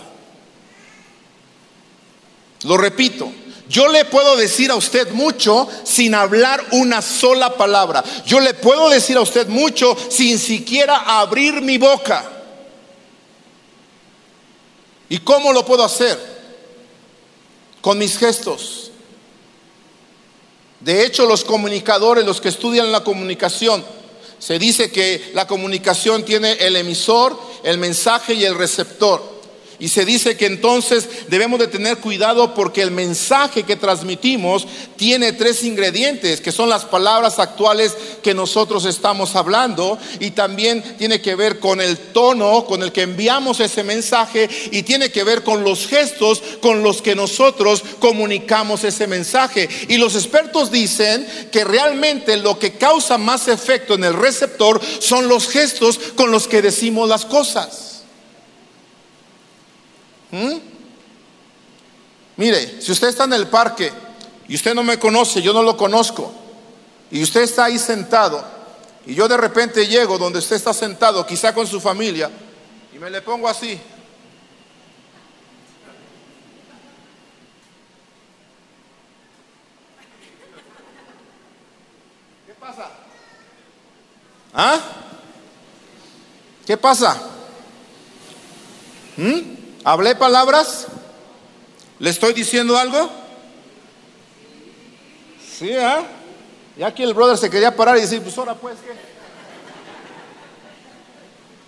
Lo 2.63 2.77
repito. 2.77 3.29
Yo 3.67 3.87
le 3.89 4.05
puedo 4.05 4.37
decir 4.37 4.71
a 4.71 4.75
usted 4.75 5.11
mucho 5.11 5.67
sin 5.83 6.15
hablar 6.15 6.63
una 6.71 7.01
sola 7.01 7.57
palabra. 7.57 8.03
Yo 8.25 8.39
le 8.39 8.53
puedo 8.53 8.89
decir 8.89 9.17
a 9.17 9.21
usted 9.21 9.47
mucho 9.47 9.97
sin 10.09 10.39
siquiera 10.39 11.19
abrir 11.19 11.61
mi 11.61 11.77
boca. 11.77 12.34
¿Y 15.09 15.19
cómo 15.19 15.53
lo 15.53 15.65
puedo 15.65 15.83
hacer? 15.83 16.17
Con 17.81 17.97
mis 17.97 18.17
gestos. 18.17 18.91
De 20.79 21.05
hecho, 21.05 21.25
los 21.25 21.43
comunicadores, 21.43 22.25
los 22.25 22.41
que 22.41 22.49
estudian 22.49 22.91
la 22.91 23.03
comunicación, 23.03 23.83
se 24.39 24.59
dice 24.59 24.91
que 24.91 25.31
la 25.33 25.47
comunicación 25.47 26.23
tiene 26.23 26.53
el 26.53 26.75
emisor, 26.75 27.39
el 27.63 27.77
mensaje 27.77 28.33
y 28.33 28.45
el 28.45 28.55
receptor. 28.55 29.34
Y 29.79 29.89
se 29.89 30.05
dice 30.05 30.37
que 30.37 30.45
entonces 30.45 31.07
debemos 31.27 31.59
de 31.59 31.67
tener 31.67 31.97
cuidado 31.97 32.53
porque 32.53 32.81
el 32.81 32.91
mensaje 32.91 33.63
que 33.63 33.75
transmitimos 33.75 34.65
tiene 34.95 35.33
tres 35.33 35.63
ingredientes, 35.63 36.39
que 36.39 36.51
son 36.51 36.69
las 36.69 36.85
palabras 36.85 37.39
actuales 37.39 37.95
que 38.23 38.33
nosotros 38.33 38.85
estamos 38.85 39.35
hablando 39.35 39.97
y 40.19 40.31
también 40.31 40.81
tiene 40.97 41.21
que 41.21 41.35
ver 41.35 41.59
con 41.59 41.81
el 41.81 41.97
tono 41.97 42.65
con 42.65 42.83
el 42.83 42.91
que 42.91 43.01
enviamos 43.01 43.59
ese 43.59 43.83
mensaje 43.83 44.49
y 44.71 44.83
tiene 44.83 45.11
que 45.11 45.23
ver 45.23 45.43
con 45.43 45.63
los 45.63 45.87
gestos 45.87 46.41
con 46.61 46.83
los 46.83 47.01
que 47.01 47.15
nosotros 47.15 47.83
comunicamos 47.99 48.83
ese 48.83 49.07
mensaje. 49.07 49.67
Y 49.89 49.97
los 49.97 50.15
expertos 50.15 50.71
dicen 50.71 51.27
que 51.51 51.63
realmente 51.63 52.37
lo 52.37 52.57
que 52.59 52.73
causa 52.73 53.17
más 53.17 53.47
efecto 53.47 53.95
en 53.95 54.03
el 54.03 54.13
receptor 54.13 54.79
son 54.99 55.27
los 55.27 55.49
gestos 55.49 55.99
con 56.15 56.31
los 56.31 56.47
que 56.47 56.61
decimos 56.61 57.09
las 57.09 57.25
cosas. 57.25 57.94
¿Mm? 60.35 60.59
Mire, 62.35 62.81
si 62.81 62.91
usted 62.91 63.07
está 63.07 63.23
en 63.23 63.31
el 63.31 63.47
parque 63.47 63.89
y 64.49 64.55
usted 64.55 64.75
no 64.75 64.83
me 64.83 64.99
conoce, 64.99 65.41
yo 65.41 65.53
no 65.53 65.63
lo 65.63 65.77
conozco, 65.77 66.33
y 67.09 67.23
usted 67.23 67.43
está 67.43 67.65
ahí 67.65 67.79
sentado, 67.79 68.43
y 69.05 69.15
yo 69.15 69.29
de 69.29 69.37
repente 69.37 69.87
llego 69.87 70.17
donde 70.17 70.39
usted 70.39 70.57
está 70.57 70.73
sentado, 70.73 71.25
quizá 71.25 71.53
con 71.53 71.65
su 71.65 71.79
familia, 71.79 72.29
y 72.93 72.99
me 72.99 73.09
le 73.09 73.21
pongo 73.21 73.47
así. 73.47 73.79
¿Qué 82.45 82.53
pasa? 82.59 82.91
¿Ah? 84.53 84.79
¿Qué 86.65 86.75
pasa? 86.75 87.21
¿Mm? 89.15 89.64
¿Hablé 89.85 90.15
palabras? 90.15 90.87
¿Le 91.99 92.09
estoy 92.09 92.33
diciendo 92.33 92.75
algo? 92.75 93.07
Sí, 95.59 95.69
¿eh? 95.69 95.97
Y 96.75 96.81
aquí 96.81 97.03
el 97.03 97.13
brother 97.13 97.37
se 97.37 97.51
quería 97.51 97.75
parar 97.75 97.95
y 97.97 98.01
decir, 98.01 98.19
pues 98.19 98.35
ahora 98.35 98.55
pues, 98.55 98.77
¿qué? 98.79 99.15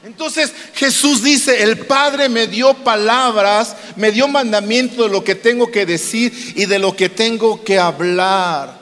Entonces 0.07 0.51
Jesús 0.73 1.21
dice, 1.21 1.61
el 1.61 1.85
Padre 1.85 2.27
me 2.27 2.47
dio 2.47 2.73
palabras, 2.73 3.75
me 3.95 4.11
dio 4.11 4.27
mandamiento 4.27 5.03
de 5.03 5.09
lo 5.09 5.23
que 5.23 5.35
tengo 5.35 5.69
que 5.69 5.85
decir 5.85 6.53
y 6.55 6.65
de 6.65 6.79
lo 6.79 6.95
que 6.95 7.09
tengo 7.09 7.63
que 7.63 7.77
hablar. 7.77 8.79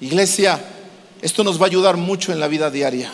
Iglesia, 0.00 0.60
esto 1.20 1.42
nos 1.42 1.60
va 1.60 1.64
a 1.64 1.68
ayudar 1.68 1.96
mucho 1.96 2.30
en 2.30 2.38
la 2.38 2.46
vida 2.46 2.70
diaria. 2.70 3.10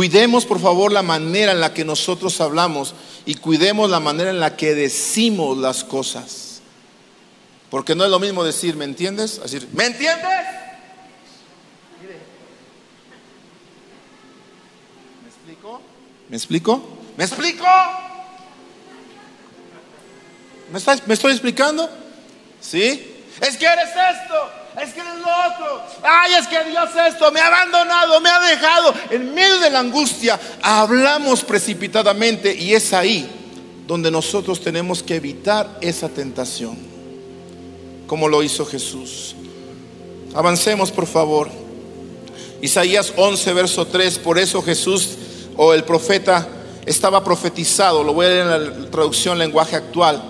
Cuidemos 0.00 0.46
por 0.46 0.58
favor 0.58 0.92
la 0.92 1.02
manera 1.02 1.52
en 1.52 1.60
la 1.60 1.74
que 1.74 1.84
nosotros 1.84 2.40
hablamos 2.40 2.94
y 3.26 3.34
cuidemos 3.34 3.90
la 3.90 4.00
manera 4.00 4.30
en 4.30 4.40
la 4.40 4.56
que 4.56 4.74
decimos 4.74 5.58
las 5.58 5.84
cosas. 5.84 6.62
Porque 7.68 7.94
no 7.94 8.06
es 8.06 8.10
lo 8.10 8.18
mismo 8.18 8.42
decir, 8.42 8.76
¿me 8.76 8.86
entiendes? 8.86 9.42
Decir, 9.42 9.68
¿me 9.74 9.84
entiendes? 9.84 10.46
¿Me 15.22 15.28
explico? 15.28 15.82
¿Me 16.30 16.36
explico? 16.38 16.82
¿Me 17.18 17.24
explico? 17.24 17.66
¿Me, 20.72 20.80
¿Me 21.08 21.12
estoy 21.12 21.32
explicando? 21.32 21.90
¿Sí? 22.58 23.26
Es 23.42 23.54
que 23.58 23.66
eres 23.66 23.90
esto 23.90 24.59
es 24.78 24.92
que 24.92 25.00
eres 25.00 25.14
lo 25.16 25.22
otro, 25.22 25.82
ay, 26.02 26.34
es 26.34 26.46
que 26.46 26.64
Dios 26.70 26.90
esto, 27.08 27.32
me 27.32 27.40
ha 27.40 27.48
abandonado, 27.48 28.20
me 28.20 28.30
ha 28.30 28.40
dejado. 28.40 28.94
En 29.10 29.34
medio 29.34 29.58
de 29.58 29.70
la 29.70 29.80
angustia 29.80 30.38
hablamos 30.62 31.42
precipitadamente 31.42 32.54
y 32.54 32.74
es 32.74 32.92
ahí 32.92 33.28
donde 33.86 34.10
nosotros 34.10 34.60
tenemos 34.60 35.02
que 35.02 35.16
evitar 35.16 35.78
esa 35.80 36.08
tentación, 36.08 36.78
como 38.06 38.28
lo 38.28 38.42
hizo 38.42 38.64
Jesús. 38.64 39.34
Avancemos, 40.34 40.92
por 40.92 41.06
favor. 41.06 41.50
Isaías 42.62 43.12
11, 43.16 43.52
verso 43.52 43.86
3, 43.86 44.18
por 44.18 44.38
eso 44.38 44.62
Jesús 44.62 45.16
o 45.56 45.74
el 45.74 45.82
profeta 45.82 46.46
estaba 46.86 47.24
profetizado, 47.24 48.04
lo 48.04 48.14
voy 48.14 48.26
a 48.26 48.28
leer 48.28 48.46
en 48.46 48.82
la 48.84 48.90
traducción 48.90 49.38
lenguaje 49.38 49.76
actual, 49.76 50.22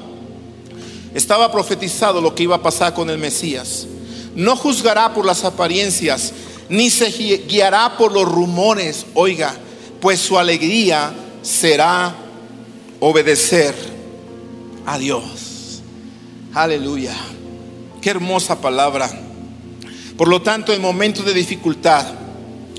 estaba 1.12 1.50
profetizado 1.53 2.20
lo 2.20 2.35
que 2.35 2.44
iba 2.44 2.57
a 2.57 2.62
pasar 2.62 2.94
con 2.94 3.11
el 3.11 3.18
Mesías 3.18 3.87
no 4.34 4.56
juzgará 4.56 5.12
por 5.14 5.24
las 5.24 5.44
apariencias, 5.44 6.32
ni 6.68 6.90
se 6.90 7.10
guiará 7.48 7.96
por 7.96 8.12
los 8.12 8.28
rumores, 8.28 9.06
oiga, 9.14 9.54
pues 10.00 10.20
su 10.20 10.38
alegría 10.38 11.12
será 11.42 12.14
obedecer 13.00 13.74
a 14.86 14.98
Dios. 14.98 15.82
Aleluya. 16.54 17.14
Qué 18.00 18.10
hermosa 18.10 18.60
palabra. 18.60 19.10
Por 20.16 20.28
lo 20.28 20.42
tanto, 20.42 20.72
en 20.72 20.80
momentos 20.80 21.24
de 21.24 21.34
dificultad, 21.34 22.06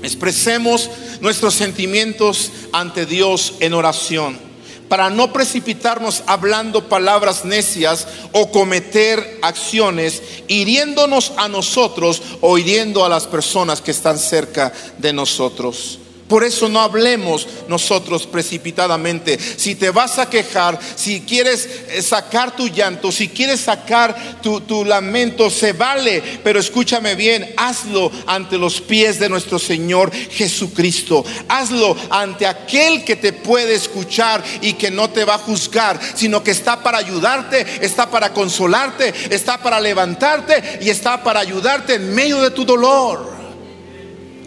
expresemos 0.02 0.90
nuestros 1.20 1.54
sentimientos 1.54 2.50
ante 2.72 3.06
Dios 3.06 3.54
en 3.60 3.74
oración 3.74 4.51
para 4.92 5.08
no 5.08 5.32
precipitarnos 5.32 6.22
hablando 6.26 6.86
palabras 6.86 7.46
necias 7.46 8.06
o 8.32 8.52
cometer 8.52 9.38
acciones 9.40 10.22
hiriéndonos 10.48 11.32
a 11.38 11.48
nosotros 11.48 12.20
o 12.42 12.58
hiriendo 12.58 13.02
a 13.02 13.08
las 13.08 13.26
personas 13.26 13.80
que 13.80 13.90
están 13.90 14.18
cerca 14.18 14.70
de 14.98 15.14
nosotros. 15.14 15.98
Por 16.32 16.44
eso 16.44 16.66
no 16.66 16.80
hablemos 16.80 17.46
nosotros 17.68 18.26
precipitadamente. 18.26 19.38
Si 19.38 19.74
te 19.74 19.90
vas 19.90 20.18
a 20.18 20.30
quejar, 20.30 20.78
si 20.96 21.20
quieres 21.20 21.68
eh, 21.90 22.00
sacar 22.00 22.56
tu 22.56 22.68
llanto, 22.68 23.12
si 23.12 23.28
quieres 23.28 23.60
sacar 23.60 24.40
tu, 24.40 24.82
lamento, 24.82 25.50
se 25.50 25.74
vale. 25.74 26.22
Pero 26.42 26.58
escúchame 26.58 27.16
bien, 27.16 27.52
hazlo 27.58 28.10
ante 28.26 28.56
los 28.56 28.80
pies 28.80 29.18
de 29.18 29.28
nuestro 29.28 29.58
Señor 29.58 30.10
Jesucristo. 30.10 31.22
Hazlo 31.48 31.94
ante 32.08 32.46
aquel 32.46 33.04
que 33.04 33.16
te 33.16 33.34
puede 33.34 33.74
escuchar 33.74 34.42
y 34.62 34.72
que 34.72 34.90
no 34.90 35.10
te 35.10 35.26
va 35.26 35.34
a 35.34 35.38
juzgar, 35.38 36.00
sino 36.14 36.42
que 36.42 36.52
está 36.52 36.82
para 36.82 36.96
ayudarte, 36.96 37.84
está 37.84 38.10
para 38.10 38.32
consolarte, 38.32 39.12
está 39.28 39.62
para 39.62 39.78
levantarte 39.78 40.78
y 40.80 40.88
está 40.88 41.22
para 41.22 41.40
ayudarte 41.40 41.96
en 41.96 42.14
medio 42.14 42.40
de 42.40 42.52
tu 42.52 42.64
dolor. 42.64 43.30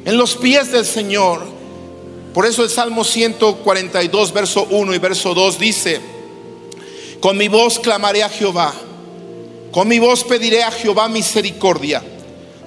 En 0.03 0.17
los 0.17 0.35
pies 0.35 0.71
del 0.71 0.87
Señor. 0.87 1.54
Por 2.35 2.45
eso 2.45 2.63
el 2.65 2.69
Salmo 2.69 3.05
142, 3.05 4.33
verso 4.33 4.67
1 4.69 4.93
y 4.93 4.97
verso 4.97 5.33
2 5.33 5.57
dice, 5.57 6.01
Con 7.21 7.37
mi 7.37 7.47
voz 7.47 7.79
clamaré 7.79 8.23
a 8.23 8.29
Jehová. 8.29 8.73
Con 9.71 9.87
mi 9.87 9.99
voz 9.99 10.25
pediré 10.25 10.61
a 10.61 10.69
Jehová 10.69 11.07
misericordia. 11.07 12.03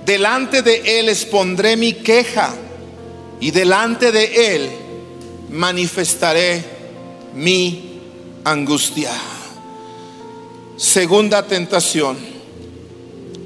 Delante 0.06 0.62
de 0.62 0.98
él 0.98 1.10
expondré 1.10 1.76
mi 1.76 1.92
queja 1.92 2.54
y 3.40 3.50
delante 3.50 4.10
de 4.10 4.54
él 4.54 4.70
manifestaré 5.50 6.64
mi 7.34 8.00
angustia. 8.44 9.12
Segunda 10.78 11.46
tentación. 11.46 12.16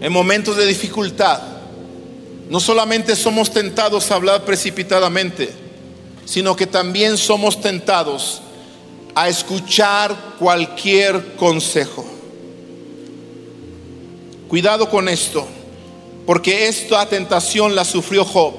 En 0.01 0.13
momentos 0.13 0.57
de 0.57 0.67
dificultad, 0.67 1.43
no 2.49 2.61
solamente 2.61 3.17
somos 3.17 3.51
tentados 3.51 4.09
a 4.13 4.15
hablar 4.15 4.45
precipitadamente, 4.45 5.62
sino 6.25 6.57
que 6.57 6.67
también 6.67 7.17
somos 7.17 7.61
tentados 7.61 8.43
a 9.15 9.29
escuchar 9.29 10.17
cualquier 10.39 11.37
consejo. 11.37 12.05
Cuidado 14.49 14.89
con 14.89 15.09
esto, 15.09 15.47
porque 16.27 16.69
esta 16.69 17.07
tentación 17.09 17.75
la 17.75 17.85
sufrió 17.85 18.25
Job. 18.25 18.55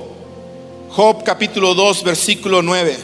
Job 0.89 1.23
capítulo 1.23 1.73
2, 1.73 2.03
versículo 2.03 2.61
9. 2.61 2.97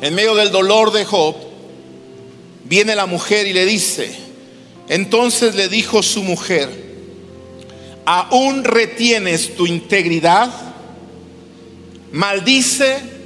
En 0.00 0.14
medio 0.14 0.34
del 0.34 0.52
dolor 0.52 0.92
de 0.92 1.04
Job, 1.04 1.34
viene 2.64 2.94
la 2.94 3.06
mujer 3.06 3.46
y 3.46 3.52
le 3.52 3.64
dice, 3.64 4.14
entonces 4.88 5.54
le 5.54 5.68
dijo 5.68 6.02
su 6.02 6.22
mujer, 6.22 6.70
¿aún 8.04 8.64
retienes 8.64 9.56
tu 9.56 9.66
integridad? 9.66 10.50
Maldice 12.12 13.17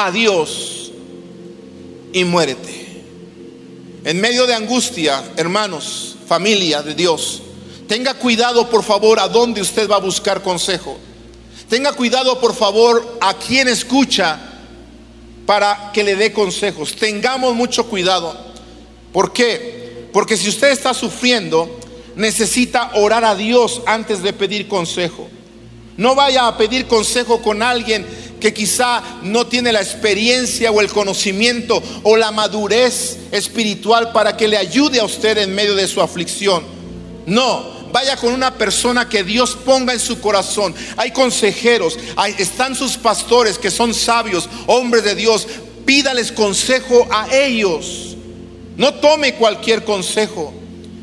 a 0.00 0.12
Dios 0.12 0.92
y 2.12 2.22
muérete. 2.22 3.02
En 4.04 4.20
medio 4.20 4.46
de 4.46 4.54
angustia, 4.54 5.32
hermanos, 5.36 6.14
familia 6.24 6.82
de 6.82 6.94
Dios, 6.94 7.42
tenga 7.88 8.14
cuidado 8.14 8.70
por 8.70 8.84
favor 8.84 9.18
a 9.18 9.26
dónde 9.26 9.60
usted 9.60 9.90
va 9.90 9.96
a 9.96 10.00
buscar 10.00 10.40
consejo. 10.40 10.96
Tenga 11.68 11.92
cuidado 11.94 12.38
por 12.38 12.54
favor 12.54 13.18
a 13.20 13.34
quien 13.34 13.66
escucha 13.66 14.38
para 15.44 15.90
que 15.92 16.04
le 16.04 16.14
dé 16.14 16.32
consejos. 16.32 16.94
Tengamos 16.94 17.56
mucho 17.56 17.88
cuidado. 17.88 18.38
¿Por 19.12 19.32
qué? 19.32 20.08
Porque 20.12 20.36
si 20.36 20.48
usted 20.48 20.70
está 20.70 20.94
sufriendo, 20.94 21.76
necesita 22.14 22.92
orar 22.94 23.24
a 23.24 23.34
Dios 23.34 23.82
antes 23.84 24.22
de 24.22 24.32
pedir 24.32 24.68
consejo. 24.68 25.28
No 25.96 26.14
vaya 26.14 26.46
a 26.46 26.56
pedir 26.56 26.86
consejo 26.86 27.42
con 27.42 27.60
alguien 27.60 28.06
que 28.40 28.54
quizá 28.54 29.02
no 29.22 29.46
tiene 29.46 29.72
la 29.72 29.80
experiencia 29.80 30.70
o 30.70 30.80
el 30.80 30.88
conocimiento 30.88 31.82
o 32.02 32.16
la 32.16 32.30
madurez 32.30 33.18
espiritual 33.32 34.12
para 34.12 34.36
que 34.36 34.48
le 34.48 34.56
ayude 34.56 35.00
a 35.00 35.04
usted 35.04 35.38
en 35.38 35.54
medio 35.54 35.74
de 35.74 35.88
su 35.88 36.00
aflicción. 36.00 36.62
No, 37.26 37.90
vaya 37.92 38.16
con 38.16 38.32
una 38.32 38.54
persona 38.54 39.08
que 39.08 39.24
Dios 39.24 39.56
ponga 39.64 39.92
en 39.92 40.00
su 40.00 40.20
corazón. 40.20 40.74
Hay 40.96 41.10
consejeros, 41.10 41.98
están 42.38 42.74
sus 42.74 42.96
pastores 42.96 43.58
que 43.58 43.70
son 43.70 43.94
sabios, 43.94 44.48
hombres 44.66 45.04
de 45.04 45.14
Dios. 45.14 45.46
Pídales 45.84 46.32
consejo 46.32 47.06
a 47.10 47.34
ellos. 47.34 48.16
No 48.76 48.94
tome 48.94 49.34
cualquier 49.34 49.84
consejo. 49.84 50.52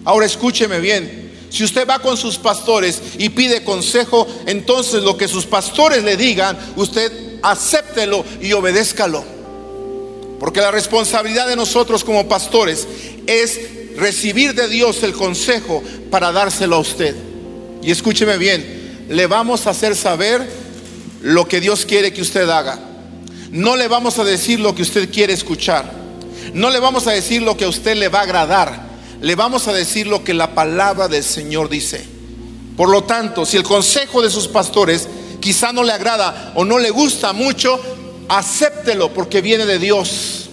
Ahora 0.04 0.26
escúcheme 0.26 0.80
bien. 0.80 1.25
Si 1.56 1.64
usted 1.64 1.88
va 1.88 2.00
con 2.00 2.18
sus 2.18 2.38
pastores 2.38 3.02
y 3.18 3.30
pide 3.30 3.64
consejo, 3.64 4.28
entonces 4.46 5.04
lo 5.04 5.16
que 5.16 5.30
sus 5.30 5.46
pastores 5.46 6.04
le 6.04 6.18
digan, 6.18 6.58
usted 6.76 7.10
acéptelo 7.42 8.26
y 8.42 8.52
obedézcalo. 8.52 9.24
Porque 10.38 10.60
la 10.60 10.72
responsabilidad 10.72 11.48
de 11.48 11.56
nosotros 11.56 12.04
como 12.04 12.28
pastores 12.28 12.86
es 13.26 13.58
recibir 13.96 14.54
de 14.54 14.68
Dios 14.68 15.02
el 15.04 15.14
consejo 15.14 15.82
para 16.12 16.34
dárselo 16.34 16.76
a 16.76 16.80
usted. 16.80 17.16
Y 17.82 17.90
escúcheme 17.90 18.38
bien, 18.38 19.06
le 19.08 19.26
vamos 19.26 19.66
a 19.66 19.70
hacer 19.70 19.96
saber 19.96 20.46
lo 21.22 21.48
que 21.48 21.62
Dios 21.62 21.86
quiere 21.86 22.12
que 22.12 22.22
usted 22.22 22.50
haga. 22.50 22.80
No 23.52 23.78
le 23.78 23.88
vamos 23.88 24.20
a 24.20 24.26
decir 24.26 24.60
lo 24.60 24.76
que 24.76 24.82
usted 24.82 25.10
quiere 25.10 25.32
escuchar. 25.32 25.90
No 26.54 26.70
le 26.70 26.82
vamos 26.82 27.08
a 27.08 27.12
decir 27.12 27.42
lo 27.44 27.56
que 27.56 27.64
a 27.64 27.70
usted 27.70 27.96
le 27.96 28.10
va 28.10 28.20
a 28.20 28.24
agradar, 28.24 28.85
le 29.26 29.34
vamos 29.34 29.68
a 29.68 29.74
decir 29.74 30.06
lo 30.06 30.24
que 30.24 30.36
la 30.36 30.54
palabra 30.54 31.08
del 31.08 31.24
Señor 31.24 31.68
dice. 31.68 32.06
Por 32.78 32.90
lo 32.90 33.06
tanto, 33.06 33.44
si 33.44 33.58
el 33.58 33.64
consejo 33.64 34.22
de 34.22 34.30
sus 34.30 34.48
pastores 34.48 35.10
quizá 35.40 35.74
no 35.74 35.82
le 35.82 35.94
agrada 35.94 36.52
o 36.54 36.64
no 36.64 36.78
le 36.78 36.92
gusta 36.92 37.34
mucho, 37.34 37.82
acéptelo 38.30 39.12
porque 39.16 39.42
viene 39.42 39.66
de 39.66 39.80
Dios. 39.80 40.48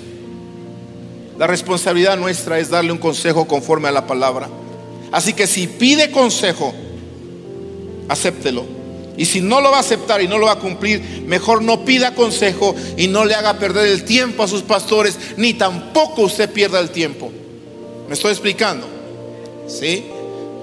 La 1.38 1.46
responsabilidad 1.46 2.16
nuestra 2.16 2.58
es 2.58 2.70
darle 2.70 2.92
un 2.92 2.98
consejo 2.98 3.46
conforme 3.46 3.88
a 3.88 3.92
la 3.92 4.06
palabra. 4.06 4.48
Así 5.10 5.34
que 5.34 5.46
si 5.46 5.66
pide 5.66 6.10
consejo, 6.10 6.72
acéptelo. 8.08 8.64
Y 9.18 9.26
si 9.26 9.42
no 9.42 9.60
lo 9.60 9.70
va 9.70 9.76
a 9.76 9.80
aceptar 9.80 10.22
y 10.22 10.28
no 10.28 10.38
lo 10.38 10.46
va 10.46 10.52
a 10.52 10.60
cumplir, 10.60 11.24
mejor 11.26 11.60
no 11.60 11.84
pida 11.84 12.14
consejo 12.14 12.74
y 12.96 13.06
no 13.06 13.26
le 13.26 13.34
haga 13.34 13.58
perder 13.58 13.88
el 13.88 14.06
tiempo 14.06 14.42
a 14.42 14.48
sus 14.48 14.62
pastores, 14.62 15.18
ni 15.36 15.52
tampoco 15.52 16.22
usted 16.22 16.50
pierda 16.50 16.80
el 16.80 16.88
tiempo. 16.88 17.30
¿Me 18.12 18.16
estoy 18.16 18.32
explicando? 18.32 18.86
¿Sí? 19.66 20.04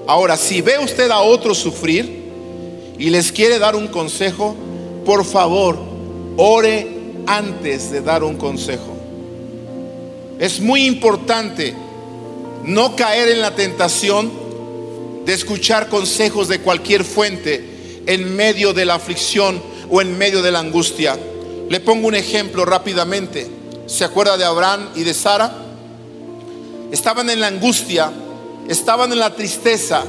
Ahora, 0.06 0.36
si 0.36 0.62
ve 0.62 0.78
usted 0.78 1.10
a 1.10 1.18
otros 1.18 1.58
sufrir 1.58 2.30
y 2.96 3.10
les 3.10 3.32
quiere 3.32 3.58
dar 3.58 3.74
un 3.74 3.88
consejo, 3.88 4.54
por 5.04 5.24
favor, 5.24 5.76
ore 6.36 6.86
antes 7.26 7.90
de 7.90 8.02
dar 8.02 8.22
un 8.22 8.36
consejo. 8.36 8.96
Es 10.38 10.60
muy 10.60 10.86
importante 10.86 11.74
no 12.66 12.94
caer 12.94 13.30
en 13.30 13.40
la 13.40 13.56
tentación 13.56 14.30
de 15.24 15.34
escuchar 15.34 15.88
consejos 15.88 16.46
de 16.46 16.60
cualquier 16.60 17.02
fuente 17.02 18.04
en 18.06 18.36
medio 18.36 18.72
de 18.72 18.84
la 18.84 18.94
aflicción 18.94 19.60
o 19.90 20.00
en 20.00 20.16
medio 20.16 20.40
de 20.40 20.52
la 20.52 20.60
angustia. 20.60 21.18
Le 21.68 21.80
pongo 21.80 22.06
un 22.06 22.14
ejemplo 22.14 22.64
rápidamente. 22.64 23.48
¿Se 23.86 24.04
acuerda 24.04 24.36
de 24.36 24.44
Abraham 24.44 24.90
y 24.94 25.02
de 25.02 25.14
Sara? 25.14 25.69
Estaban 26.90 27.30
en 27.30 27.40
la 27.40 27.48
angustia, 27.48 28.10
estaban 28.68 29.12
en 29.12 29.18
la 29.18 29.34
tristeza 29.34 30.04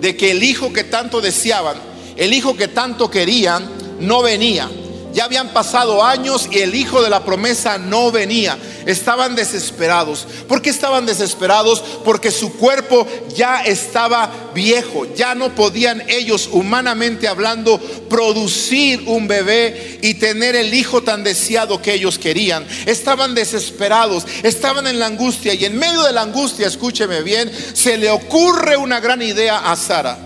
de 0.00 0.16
que 0.16 0.30
el 0.32 0.42
hijo 0.42 0.72
que 0.72 0.84
tanto 0.84 1.20
deseaban, 1.20 1.76
el 2.16 2.32
hijo 2.34 2.56
que 2.56 2.68
tanto 2.68 3.10
querían, 3.10 3.68
no 4.00 4.22
venía. 4.22 4.68
Ya 5.16 5.24
habían 5.24 5.48
pasado 5.54 6.04
años 6.04 6.46
y 6.52 6.58
el 6.58 6.74
hijo 6.74 7.00
de 7.00 7.08
la 7.08 7.24
promesa 7.24 7.78
no 7.78 8.12
venía. 8.12 8.58
Estaban 8.84 9.34
desesperados. 9.34 10.26
¿Por 10.46 10.60
qué 10.60 10.68
estaban 10.68 11.06
desesperados? 11.06 11.82
Porque 12.04 12.30
su 12.30 12.52
cuerpo 12.52 13.06
ya 13.34 13.62
estaba 13.62 14.30
viejo. 14.54 15.06
Ya 15.14 15.34
no 15.34 15.54
podían 15.54 16.02
ellos, 16.06 16.50
humanamente 16.52 17.28
hablando, 17.28 17.80
producir 18.10 19.04
un 19.06 19.26
bebé 19.26 20.00
y 20.02 20.12
tener 20.12 20.54
el 20.54 20.74
hijo 20.74 21.02
tan 21.02 21.24
deseado 21.24 21.80
que 21.80 21.94
ellos 21.94 22.18
querían. 22.18 22.66
Estaban 22.84 23.34
desesperados, 23.34 24.26
estaban 24.42 24.86
en 24.86 24.98
la 24.98 25.06
angustia 25.06 25.54
y 25.54 25.64
en 25.64 25.78
medio 25.78 26.02
de 26.02 26.12
la 26.12 26.20
angustia, 26.20 26.66
escúcheme 26.66 27.22
bien, 27.22 27.50
se 27.72 27.96
le 27.96 28.10
ocurre 28.10 28.76
una 28.76 29.00
gran 29.00 29.22
idea 29.22 29.60
a 29.60 29.76
Sara. 29.76 30.18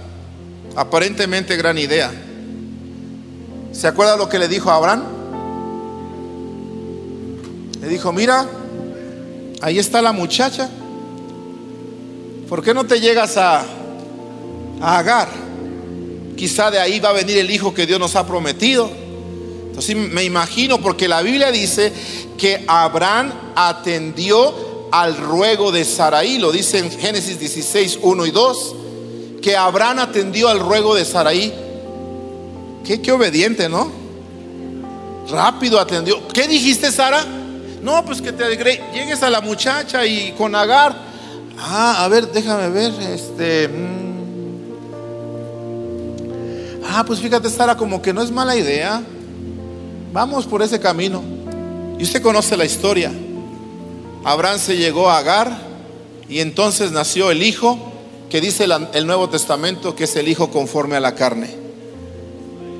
Aparentemente 0.74 1.57
gran 1.57 1.79
idea 1.79 2.11
¿Se 3.72 3.87
acuerda 3.87 4.16
lo 4.16 4.28
que 4.28 4.38
le 4.38 4.48
dijo 4.48 4.70
a 4.70 4.76
Abraham? 4.76 5.04
Le 7.80 7.88
dijo, 7.88 8.12
mira, 8.12 8.46
ahí 9.62 9.78
está 9.78 10.02
la 10.02 10.12
muchacha. 10.12 10.68
¿Por 12.48 12.62
qué 12.62 12.74
no 12.74 12.85
te 12.85 13.00
llegas 13.00 13.37
a, 13.37 13.64
a 14.80 14.98
Agar? 14.98 15.28
Quizá 16.37 16.70
de 16.70 16.80
ahí 16.80 17.00
va 17.00 17.11
a 17.11 17.12
venir 17.12 17.38
el 17.38 17.50
hijo 17.50 17.72
que 17.72 17.87
Dios 17.87 18.00
nos 18.00 18.16
ha 18.16 18.26
prometido. 18.26 18.90
Entonces 19.68 19.96
me 19.96 20.24
imagino, 20.24 20.80
porque 20.80 21.06
la 21.06 21.22
Biblia 21.22 21.52
dice 21.52 21.92
que 22.37 22.64
Abraham 22.66 23.33
atendió 23.54 24.88
al 24.90 25.16
ruego 25.16 25.70
de 25.70 25.85
Saraí, 25.85 26.38
lo 26.38 26.50
dice 26.50 26.78
en 26.78 26.90
Génesis 26.90 27.38
16, 27.38 28.00
1 28.02 28.26
y 28.26 28.30
2, 28.33 28.74
que 29.40 29.56
Abraham 29.56 30.00
atendió 30.00 30.48
al 30.48 30.59
ruego 30.59 30.96
de 30.96 31.04
Saraí 31.04 31.69
Qué, 32.84 33.12
obediente, 33.12 33.68
¿no? 33.68 33.90
Rápido 35.31 35.78
atendió. 35.78 36.26
¿Qué 36.28 36.48
dijiste, 36.48 36.90
Sara? 36.90 37.24
No, 37.83 38.04
pues 38.04 38.20
que 38.20 38.33
te 38.33 38.44
llegues 38.92 39.22
a 39.22 39.31
la 39.31 39.40
muchacha 39.40 40.04
y 40.04 40.33
con 40.33 40.54
Agar. 40.54 40.96
Ah, 41.58 42.04
a 42.04 42.08
ver, 42.08 42.31
déjame 42.33 42.68
ver. 42.70 42.92
Este. 43.00 43.68
Mm. 43.68 44.00
Ah, 46.88 47.04
pues 47.06 47.20
fíjate, 47.20 47.48
Sara, 47.48 47.76
como 47.76 48.02
que 48.02 48.12
no 48.12 48.22
es 48.22 48.31
mala 48.31 48.56
idea. 48.56 49.02
Vamos 50.12 50.46
por 50.46 50.62
ese 50.62 50.81
camino. 50.81 51.22
Y 51.98 52.02
usted 52.02 52.22
conoce 52.22 52.56
la 52.56 52.64
historia. 52.64 53.12
Abraham 54.24 54.58
se 54.58 54.76
llegó 54.76 55.08
a 55.08 55.18
Agar 55.18 55.56
y 56.28 56.40
entonces 56.40 56.92
nació 56.92 57.31
el 57.31 57.42
hijo 57.42 57.78
que 58.28 58.40
dice 58.40 58.66
el 58.94 59.06
Nuevo 59.06 59.28
Testamento 59.28 59.94
que 59.94 60.04
es 60.04 60.16
el 60.16 60.28
hijo 60.28 60.50
conforme 60.50 60.96
a 60.96 61.00
la 61.00 61.14
carne 61.14 61.69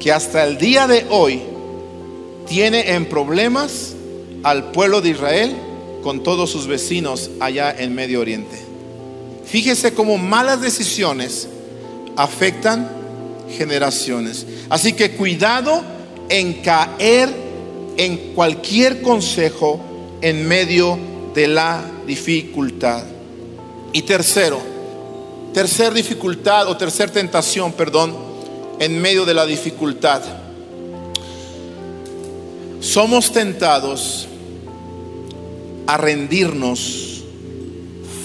que 0.01 0.11
hasta 0.11 0.45
el 0.45 0.59
día 0.59 0.87
de 0.87 1.07
hoy 1.11 1.43
tiene 2.49 2.95
en 2.95 3.07
problemas 3.07 3.95
al 4.43 4.73
pueblo 4.73 5.01
de 5.01 5.11
Israel 5.11 5.55
con 6.03 6.23
todos 6.23 6.51
sus 6.51 6.67
vecinos 6.67 7.31
allá 7.39 7.75
en 7.79 7.95
Medio 7.95 8.21
Oriente. 8.21 8.57
Fíjese 9.45 9.93
cómo 9.93 10.17
malas 10.17 10.61
decisiones 10.61 11.49
afectan 12.17 12.91
generaciones. 13.57 14.47
Así 14.69 14.95
que 14.95 15.13
cuidado 15.13 15.83
en 16.29 16.55
caer 16.55 17.29
en 17.97 18.33
cualquier 18.35 19.03
consejo 19.03 19.81
en 20.23 20.49
medio 20.49 20.99
de 21.35 21.49
la 21.49 21.85
dificultad. 22.07 23.05
Y 23.93 24.03
tercero, 24.03 24.61
tercer 25.53 25.93
dificultad 25.93 26.69
o 26.69 26.77
tercer 26.77 27.11
tentación, 27.11 27.73
perdón, 27.73 28.30
en 28.81 29.01
medio 29.01 29.27
de 29.27 29.35
la 29.35 29.45
dificultad. 29.45 30.23
Somos 32.81 33.31
tentados 33.31 34.27
a 35.87 35.99
rendirnos 35.99 37.23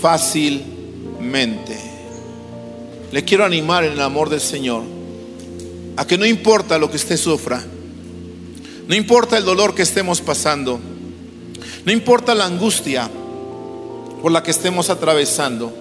fácilmente. 0.02 1.78
Le 3.12 3.26
quiero 3.26 3.44
animar 3.44 3.84
en 3.84 3.94
el 3.94 4.02
amor 4.02 4.30
del 4.30 4.40
Señor 4.40 4.84
a 5.98 6.08
que 6.08 6.18
no 6.18 6.26
importa 6.26 6.78
lo 6.78 6.90
que 6.90 6.98
usted 6.98 7.18
sufra, 7.18 7.62
no 8.88 8.96
importa 8.96 9.38
el 9.38 9.44
dolor 9.44 9.76
que 9.76 9.82
estemos 9.82 10.22
pasando, 10.22 10.80
no 11.86 11.92
importa 11.92 12.34
la 12.34 12.46
angustia 12.46 13.10
por 14.22 14.32
la 14.32 14.42
que 14.42 14.52
estemos 14.52 14.90
atravesando, 14.90 15.74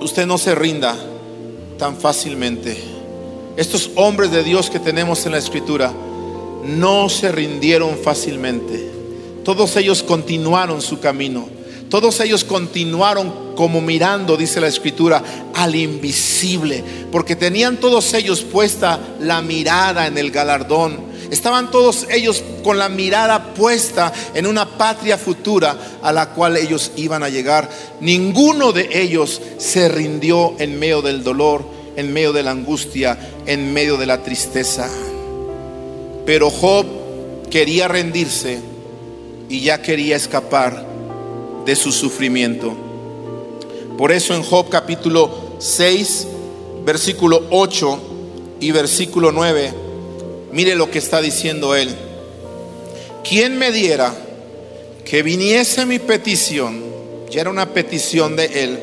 usted 0.00 0.26
no 0.26 0.38
se 0.38 0.56
rinda 0.56 0.96
tan 1.78 1.96
fácilmente. 1.96 2.95
Estos 3.56 3.90
hombres 3.94 4.30
de 4.30 4.44
Dios 4.44 4.68
que 4.68 4.78
tenemos 4.78 5.24
en 5.24 5.32
la 5.32 5.38
escritura 5.38 5.92
no 6.64 7.08
se 7.08 7.32
rindieron 7.32 7.96
fácilmente. 7.96 8.90
Todos 9.44 9.76
ellos 9.76 10.02
continuaron 10.02 10.82
su 10.82 11.00
camino. 11.00 11.48
Todos 11.88 12.18
ellos 12.20 12.44
continuaron 12.44 13.54
como 13.54 13.80
mirando, 13.80 14.36
dice 14.36 14.60
la 14.60 14.66
escritura, 14.66 15.22
al 15.54 15.74
invisible, 15.76 16.82
porque 17.12 17.36
tenían 17.36 17.76
todos 17.76 18.12
ellos 18.12 18.42
puesta 18.42 18.98
la 19.20 19.40
mirada 19.40 20.06
en 20.06 20.18
el 20.18 20.30
galardón. 20.30 20.98
Estaban 21.30 21.70
todos 21.70 22.06
ellos 22.10 22.42
con 22.62 22.78
la 22.78 22.88
mirada 22.88 23.54
puesta 23.54 24.12
en 24.34 24.46
una 24.46 24.66
patria 24.66 25.16
futura 25.16 25.76
a 26.02 26.12
la 26.12 26.30
cual 26.30 26.56
ellos 26.56 26.92
iban 26.96 27.22
a 27.22 27.28
llegar. 27.28 27.70
Ninguno 28.00 28.72
de 28.72 28.88
ellos 28.92 29.40
se 29.58 29.88
rindió 29.88 30.54
en 30.58 30.78
medio 30.78 31.02
del 31.02 31.24
dolor, 31.24 31.75
en 31.96 32.12
medio 32.12 32.32
de 32.32 32.42
la 32.42 32.52
angustia, 32.52 33.18
en 33.46 33.72
medio 33.72 33.96
de 33.96 34.06
la 34.06 34.22
tristeza. 34.22 34.88
Pero 36.24 36.50
Job 36.50 36.86
quería 37.50 37.88
rendirse 37.88 38.58
y 39.48 39.60
ya 39.60 39.82
quería 39.82 40.16
escapar 40.16 40.86
de 41.64 41.76
su 41.76 41.92
sufrimiento. 41.92 42.74
Por 43.96 44.12
eso 44.12 44.34
en 44.34 44.42
Job 44.42 44.68
capítulo 44.68 45.56
6, 45.58 46.26
versículo 46.84 47.46
8 47.50 47.98
y 48.60 48.70
versículo 48.70 49.32
9, 49.32 49.72
mire 50.52 50.74
lo 50.74 50.90
que 50.90 50.98
está 50.98 51.20
diciendo 51.20 51.74
él. 51.74 51.94
¿Quién 53.28 53.58
me 53.58 53.72
diera 53.72 54.14
que 55.04 55.22
viniese 55.22 55.86
mi 55.86 55.98
petición? 55.98 56.84
Ya 57.30 57.40
era 57.40 57.50
una 57.50 57.72
petición 57.72 58.36
de 58.36 58.44
él. 58.64 58.78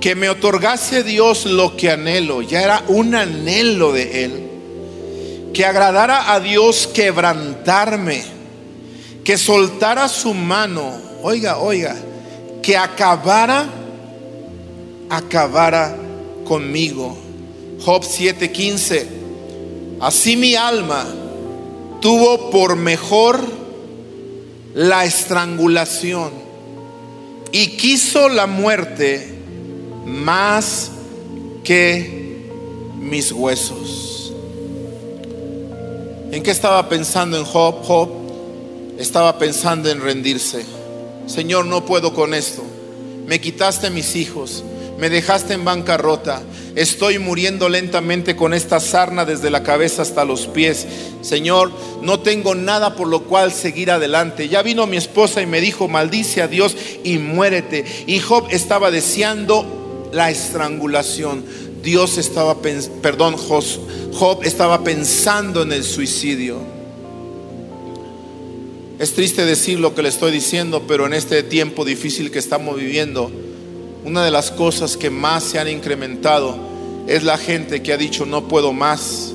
Que 0.00 0.14
me 0.14 0.28
otorgase 0.30 1.02
Dios 1.02 1.44
lo 1.44 1.76
que 1.76 1.90
anhelo. 1.90 2.42
Ya 2.42 2.62
era 2.62 2.84
un 2.88 3.14
anhelo 3.14 3.92
de 3.92 4.24
él 4.24 4.50
que 5.52 5.64
agradara 5.64 6.32
a 6.32 6.40
Dios 6.40 6.86
quebrantarme, 6.86 8.22
que 9.24 9.36
soltara 9.36 10.08
su 10.08 10.32
mano, 10.32 10.92
oiga, 11.22 11.58
oiga, 11.58 11.96
que 12.62 12.76
acabara, 12.76 13.68
acabara 15.08 15.96
conmigo. 16.44 17.16
Job 17.84 18.04
7:15, 18.04 19.06
así 20.00 20.36
mi 20.36 20.54
alma 20.54 21.06
tuvo 22.00 22.50
por 22.50 22.76
mejor 22.76 23.40
la 24.74 25.04
estrangulación 25.04 26.30
y 27.52 27.76
quiso 27.76 28.28
la 28.28 28.46
muerte 28.46 29.39
más 30.10 30.90
que 31.64 32.44
mis 32.98 33.32
huesos. 33.32 34.32
¿En 36.32 36.42
qué 36.42 36.50
estaba 36.50 36.88
pensando 36.88 37.38
en 37.38 37.44
Job? 37.44 37.82
Job 37.82 38.10
estaba 38.98 39.38
pensando 39.38 39.90
en 39.90 40.00
rendirse. 40.00 40.64
Señor, 41.26 41.66
no 41.66 41.84
puedo 41.84 42.12
con 42.12 42.34
esto. 42.34 42.62
Me 43.26 43.40
quitaste 43.40 43.90
mis 43.90 44.16
hijos, 44.16 44.64
me 44.98 45.08
dejaste 45.08 45.54
en 45.54 45.64
bancarrota. 45.64 46.42
Estoy 46.74 47.18
muriendo 47.18 47.68
lentamente 47.68 48.36
con 48.36 48.54
esta 48.54 48.78
sarna 48.80 49.24
desde 49.24 49.50
la 49.50 49.62
cabeza 49.62 50.02
hasta 50.02 50.24
los 50.24 50.46
pies. 50.46 50.86
Señor, 51.20 51.72
no 52.02 52.20
tengo 52.20 52.54
nada 52.54 52.94
por 52.94 53.08
lo 53.08 53.24
cual 53.24 53.52
seguir 53.52 53.90
adelante. 53.90 54.48
Ya 54.48 54.62
vino 54.62 54.86
mi 54.86 54.96
esposa 54.96 55.42
y 55.42 55.46
me 55.46 55.60
dijo, 55.60 55.88
maldice 55.88 56.42
a 56.42 56.48
Dios 56.48 56.76
y 57.02 57.18
muérete. 57.18 57.84
Y 58.06 58.20
Job 58.20 58.48
estaba 58.50 58.90
deseando 58.90 59.79
la 60.12 60.30
estrangulación. 60.30 61.44
Dios 61.82 62.18
estaba, 62.18 62.56
perdón, 62.60 63.36
Job 63.36 64.40
estaba 64.42 64.84
pensando 64.84 65.62
en 65.62 65.72
el 65.72 65.84
suicidio. 65.84 66.58
Es 68.98 69.14
triste 69.14 69.46
decir 69.46 69.80
lo 69.80 69.94
que 69.94 70.02
le 70.02 70.10
estoy 70.10 70.30
diciendo, 70.30 70.84
pero 70.86 71.06
en 71.06 71.14
este 71.14 71.42
tiempo 71.42 71.84
difícil 71.84 72.30
que 72.30 72.38
estamos 72.38 72.76
viviendo, 72.76 73.30
una 74.04 74.24
de 74.24 74.30
las 74.30 74.50
cosas 74.50 74.96
que 74.96 75.08
más 75.08 75.42
se 75.44 75.58
han 75.58 75.68
incrementado 75.68 76.58
es 77.06 77.22
la 77.22 77.38
gente 77.38 77.82
que 77.82 77.92
ha 77.92 77.96
dicho 77.96 78.26
no 78.26 78.46
puedo 78.46 78.72
más 78.72 79.32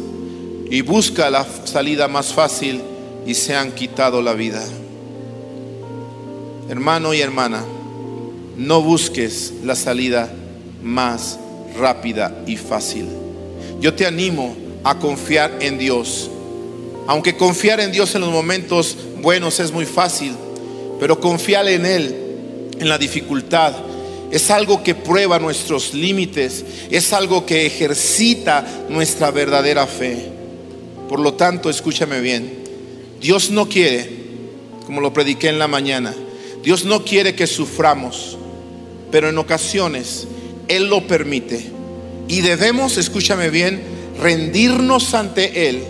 y 0.70 0.82
busca 0.82 1.30
la 1.30 1.48
salida 1.66 2.08
más 2.08 2.34
fácil 2.34 2.82
y 3.26 3.34
se 3.34 3.56
han 3.56 3.72
quitado 3.72 4.22
la 4.22 4.34
vida. 4.34 4.64
Hermano 6.70 7.14
y 7.14 7.22
hermana, 7.22 7.64
no 8.58 8.82
busques 8.82 9.54
la 9.64 9.76
salida 9.76 10.32
más 10.86 11.40
rápida 11.78 12.44
y 12.46 12.56
fácil. 12.56 13.08
Yo 13.82 13.94
te 13.96 14.06
animo 14.06 14.56
a 14.84 14.98
confiar 15.00 15.58
en 15.60 15.78
Dios. 15.78 16.30
Aunque 17.08 17.36
confiar 17.36 17.80
en 17.80 17.92
Dios 17.92 18.14
en 18.16 18.22
los 18.22 18.32
momentos 18.32 18.96
buenos 19.22 19.60
es 19.60 19.72
muy 19.72 19.86
fácil, 19.86 20.34
pero 21.00 21.20
confiar 21.20 21.68
en 21.68 21.86
Él 21.86 22.16
en 22.80 22.88
la 22.88 22.98
dificultad 22.98 23.74
es 24.32 24.52
algo 24.52 24.84
que 24.84 24.96
prueba 24.96 25.40
nuestros 25.40 25.94
límites, 25.94 26.66
es 26.90 27.14
algo 27.14 27.46
que 27.46 27.66
ejercita 27.66 28.66
nuestra 28.90 29.32
verdadera 29.32 29.88
fe. 29.88 30.30
Por 31.10 31.20
lo 31.20 31.34
tanto, 31.34 31.70
escúchame 31.70 32.20
bien, 32.20 32.64
Dios 33.22 33.50
no 33.50 33.70
quiere, 33.70 34.10
como 34.86 35.02
lo 35.02 35.14
prediqué 35.14 35.50
en 35.50 35.60
la 35.60 35.68
mañana, 35.68 36.14
Dios 36.64 36.86
no 36.86 37.06
quiere 37.06 37.36
que 37.36 37.48
suframos, 37.48 38.38
pero 39.12 39.30
en 39.30 39.38
ocasiones 39.38 40.28
él 40.68 40.88
lo 40.90 41.08
permite. 41.08 41.72
Y 42.28 42.42
debemos, 42.42 42.98
escúchame 42.98 43.50
bien, 43.50 43.82
rendirnos 44.20 45.14
ante 45.14 45.70
Él 45.70 45.84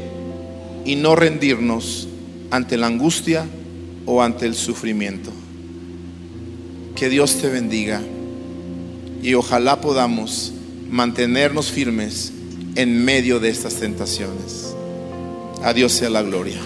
y 0.86 0.96
no 0.96 1.16
rendirnos 1.16 2.08
ante 2.52 2.78
la 2.78 2.88
angustia 2.88 3.46
o 4.06 4.22
ante 4.22 4.46
el 4.46 4.56
sufrimiento. 4.56 5.32
Que 6.96 7.10
Dios 7.10 7.38
te 7.42 7.50
bendiga 7.50 8.02
y 9.22 9.34
ojalá 9.34 9.82
podamos 9.82 10.54
mantenernos 10.90 11.72
firmes 11.72 12.32
en 12.76 13.04
medio 13.04 13.40
de 13.40 13.50
estas 13.50 13.76
tentaciones. 13.76 14.76
A 15.64 15.74
Dios 15.74 15.94
sea 15.94 16.10
la 16.10 16.22
gloria. 16.22 16.60